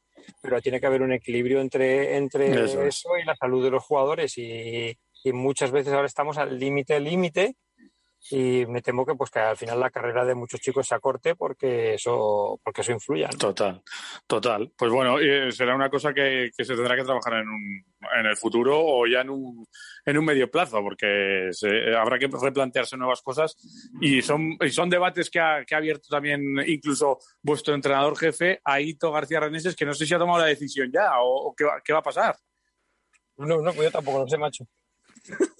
Pero 0.42 0.60
tiene 0.60 0.80
que 0.80 0.86
haber 0.86 1.02
un 1.02 1.12
equilibrio 1.12 1.60
entre, 1.60 2.16
entre 2.16 2.64
eso, 2.64 3.16
y 3.16 3.24
la 3.24 3.36
salud 3.36 3.62
de 3.62 3.70
los 3.70 3.84
jugadores 3.84 4.36
y, 4.38 4.96
y 5.22 5.32
muchas 5.32 5.70
veces 5.70 5.92
ahora 5.92 6.06
estamos 6.06 6.38
al 6.38 6.58
límite, 6.58 6.98
límite 7.00 7.56
y 8.30 8.66
me 8.66 8.82
temo 8.82 9.06
que 9.06 9.14
pues 9.14 9.30
que 9.30 9.38
al 9.38 9.56
final 9.56 9.78
la 9.78 9.90
carrera 9.90 10.24
de 10.24 10.34
muchos 10.34 10.60
chicos 10.60 10.88
se 10.88 10.94
acorte 10.94 11.36
porque 11.36 11.94
eso 11.94 12.60
porque 12.62 12.80
eso 12.80 12.92
influye. 12.92 13.28
Total, 13.38 13.82
total. 14.26 14.72
Pues 14.76 14.90
bueno, 14.90 15.16
será 15.50 15.74
una 15.74 15.88
cosa 15.88 16.12
que, 16.12 16.50
se 16.56 16.64
tendrá 16.64 16.96
que 16.96 17.04
trabajar 17.04 17.34
en, 17.34 17.48
un, 17.48 17.84
en 18.18 18.26
el 18.26 18.36
futuro 18.36 18.78
o 18.78 19.06
ya 19.06 19.20
en 19.20 19.30
un, 19.30 19.66
en 20.04 20.18
un 20.18 20.24
medio 20.24 20.50
plazo, 20.50 20.82
porque 20.82 21.50
habrá 21.96 22.18
que 22.18 22.28
replantearse 22.28 22.96
nuevas 22.96 23.22
cosas 23.22 23.56
y 24.00 24.22
son, 24.22 24.56
y 24.60 24.70
son 24.70 24.90
debates 24.90 25.30
que 25.30 25.38
ha, 25.38 25.64
que 25.64 25.74
ha 25.74 25.78
abierto 25.78 26.08
también 26.10 26.42
incluso 26.66 27.18
vuestro 27.42 27.74
entrenador 27.74 28.18
jefe, 28.18 28.60
Aito 28.64 29.12
García 29.12 29.40
Reneses, 29.40 29.76
que 29.76 29.86
no 29.86 29.94
sé 29.94 30.04
si 30.04 30.14
ha 30.14 30.18
tomado 30.18 30.40
la 30.40 30.46
decisión 30.46 30.90
ya 30.92 31.10
o, 31.20 31.54
qué, 31.56 31.64
va, 31.64 31.80
qué 31.84 31.92
va 31.92 32.00
a 32.00 32.02
pasar. 32.02 32.36
No, 33.36 33.60
no, 33.60 33.72
pues 33.72 33.84
yo 33.84 33.90
tampoco 33.90 34.20
lo 34.20 34.28
sé, 34.28 34.38
macho. 34.38 34.66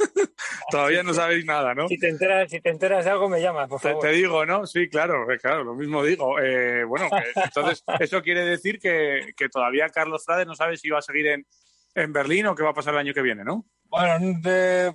Todavía 0.71 1.03
no 1.03 1.15
sabéis 1.15 1.45
nada, 1.45 1.75
¿no? 1.75 1.89
Si 1.89 1.99
te 1.99 2.09
enteras, 2.09 2.51
si 2.51 2.61
te 2.61 2.71
enteras 2.71 3.05
de 3.05 3.11
algo, 3.11 3.29
me 3.29 3.41
llamas, 3.41 3.69
por 3.69 3.81
favor. 3.81 4.03
Te, 4.03 4.13
digo, 4.13 4.45
¿no? 4.45 4.67
Sí, 4.67 4.89
claro, 4.89 5.31
eh, 5.31 5.39
claro, 5.39 5.63
lo 5.63 5.75
mismo 5.75 6.03
digo. 6.03 6.41
Eh, 6.41 6.85
bueno, 6.85 7.09
entonces, 7.45 7.85
eso 8.01 8.23
quiere 8.23 8.45
decir 8.45 8.79
que, 8.79 9.35
todavía 9.51 9.89
Carlos 9.89 10.25
Frade 10.25 10.45
no 10.45 10.55
sabe 10.55 10.77
si 10.77 10.91
va 10.91 10.99
a 10.99 11.03
seguir 11.03 11.29
en, 11.29 11.47
en 11.95 12.13
Berlín 12.13 12.47
o 12.47 12.55
qué 12.55 12.63
va 12.63 12.71
a 12.71 12.75
pasar 12.75 12.95
el 12.95 13.01
año 13.01 13.15
que 13.15 13.23
viene, 13.23 13.45
¿no? 13.45 13.65
Bueno, 13.89 14.41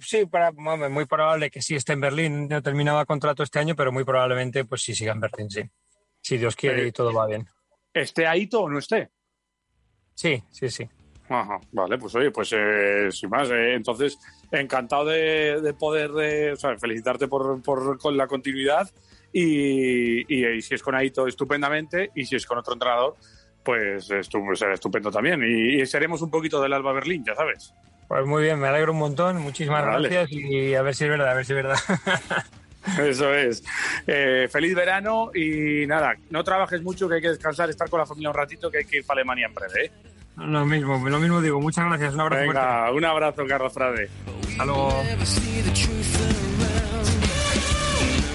sí, 0.02 0.26
para, 0.26 0.52
muy 0.52 1.06
probable 1.06 1.50
que 1.50 1.62
sí 1.62 1.76
esté 1.76 1.94
en 1.94 2.02
Berlín. 2.02 2.48
No 2.48 2.62
terminaba 2.62 3.06
contrato 3.06 3.44
este 3.44 3.60
año, 3.60 3.76
pero 3.76 3.92
muy 3.92 4.04
probablemente 4.04 4.66
pues 4.66 4.82
sí 4.82 4.94
siga 4.94 5.14
en 5.14 5.22
Berlín, 5.22 5.50
sí. 5.50 5.64
Si 6.22 6.38
Dios 6.38 6.56
quiere 6.56 6.86
y 6.86 6.92
todo 6.92 7.14
va 7.14 7.26
bien. 7.28 7.48
¿Esté 7.94 8.28
ahí 8.28 8.48
o 8.54 8.70
no 8.70 8.80
esté? 8.80 9.10
Sí, 10.14 10.44
sí, 10.52 10.70
sí. 10.70 10.88
Ajá, 11.32 11.60
vale, 11.72 11.98
pues 11.98 12.14
oye, 12.16 12.30
pues 12.30 12.54
eh, 12.54 13.08
sin 13.10 13.30
más, 13.30 13.50
eh, 13.50 13.76
entonces 13.76 14.20
encantado 14.52 15.06
de, 15.06 15.74
poder 15.80 16.52
o 16.52 16.56
sea, 16.58 16.78
felicitarte 16.78 17.30
por, 17.30 17.62
por, 17.62 17.98
con 17.98 18.18
la 18.18 18.28
continuidad 18.28 18.90
y, 19.32 20.26
y, 20.28 20.62
si 20.62 20.76
es 20.76 20.84
con 20.84 20.94
Aito, 20.94 21.28
estupendamente, 21.28 22.12
y 22.16 22.26
si 22.26 22.36
es 22.36 22.46
con 22.46 22.58
otro 22.58 22.74
entrenador, 22.74 23.16
pues 23.64 24.10
será 24.56 24.74
estupendo 24.74 25.10
también. 25.10 25.42
Y, 25.44 25.86
seremos 25.86 26.22
un 26.22 26.30
poquito 26.30 26.62
del 26.62 26.74
Alba 26.74 26.92
Berlín, 26.92 27.24
ya 27.26 27.34
sabes. 27.34 27.74
Pues 28.10 28.26
muy 28.26 28.44
bien, 28.44 28.60
me 28.60 28.68
alegro 28.68 28.92
un 28.92 29.00
montón, 29.00 29.42
muchísimas 29.42 29.86
gracias 29.86 30.30
y 30.32 30.76
a 30.76 30.82
ver 30.82 30.94
si 30.96 31.06
es 31.06 31.10
verdad, 31.10 31.30
a 31.30 31.34
ver 31.34 31.46
si 31.46 31.54
es 31.54 31.56
verdad. 31.56 31.78
Eso 33.00 33.34
es. 33.34 33.64
Eh, 34.06 34.50
feliz 34.52 34.76
verano 34.76 35.32
y 35.34 35.88
nada, 35.88 36.16
no 36.30 36.44
trabajes 36.44 36.82
mucho, 36.82 37.08
que 37.08 37.16
hay 37.16 37.22
que 37.22 37.30
descansar, 37.30 37.70
estar 37.70 37.90
con 37.90 38.00
la 38.00 38.06
familia 38.06 38.32
un 38.32 38.36
ratito, 38.36 38.70
que 38.70 38.80
hay 38.80 38.86
que 38.86 38.98
ir 38.98 39.06
para 39.06 39.22
Alemania 39.22 39.46
en 39.46 39.54
breve. 39.54 39.86
¿eh? 39.86 39.92
Lo 40.38 40.66
mismo, 40.66 41.10
lo 41.10 41.20
mismo 41.20 41.42
digo. 41.42 41.62
Muchas 41.62 41.86
gracias. 41.86 42.14
Un 42.14 42.22
abrazo. 42.22 42.42
Venga, 42.42 42.92
un 42.92 43.06
abrazo, 43.06 43.46
Carlos 43.48 43.74
Frade. 43.74 44.10
Hasta 44.50 44.66
luego. 44.66 45.04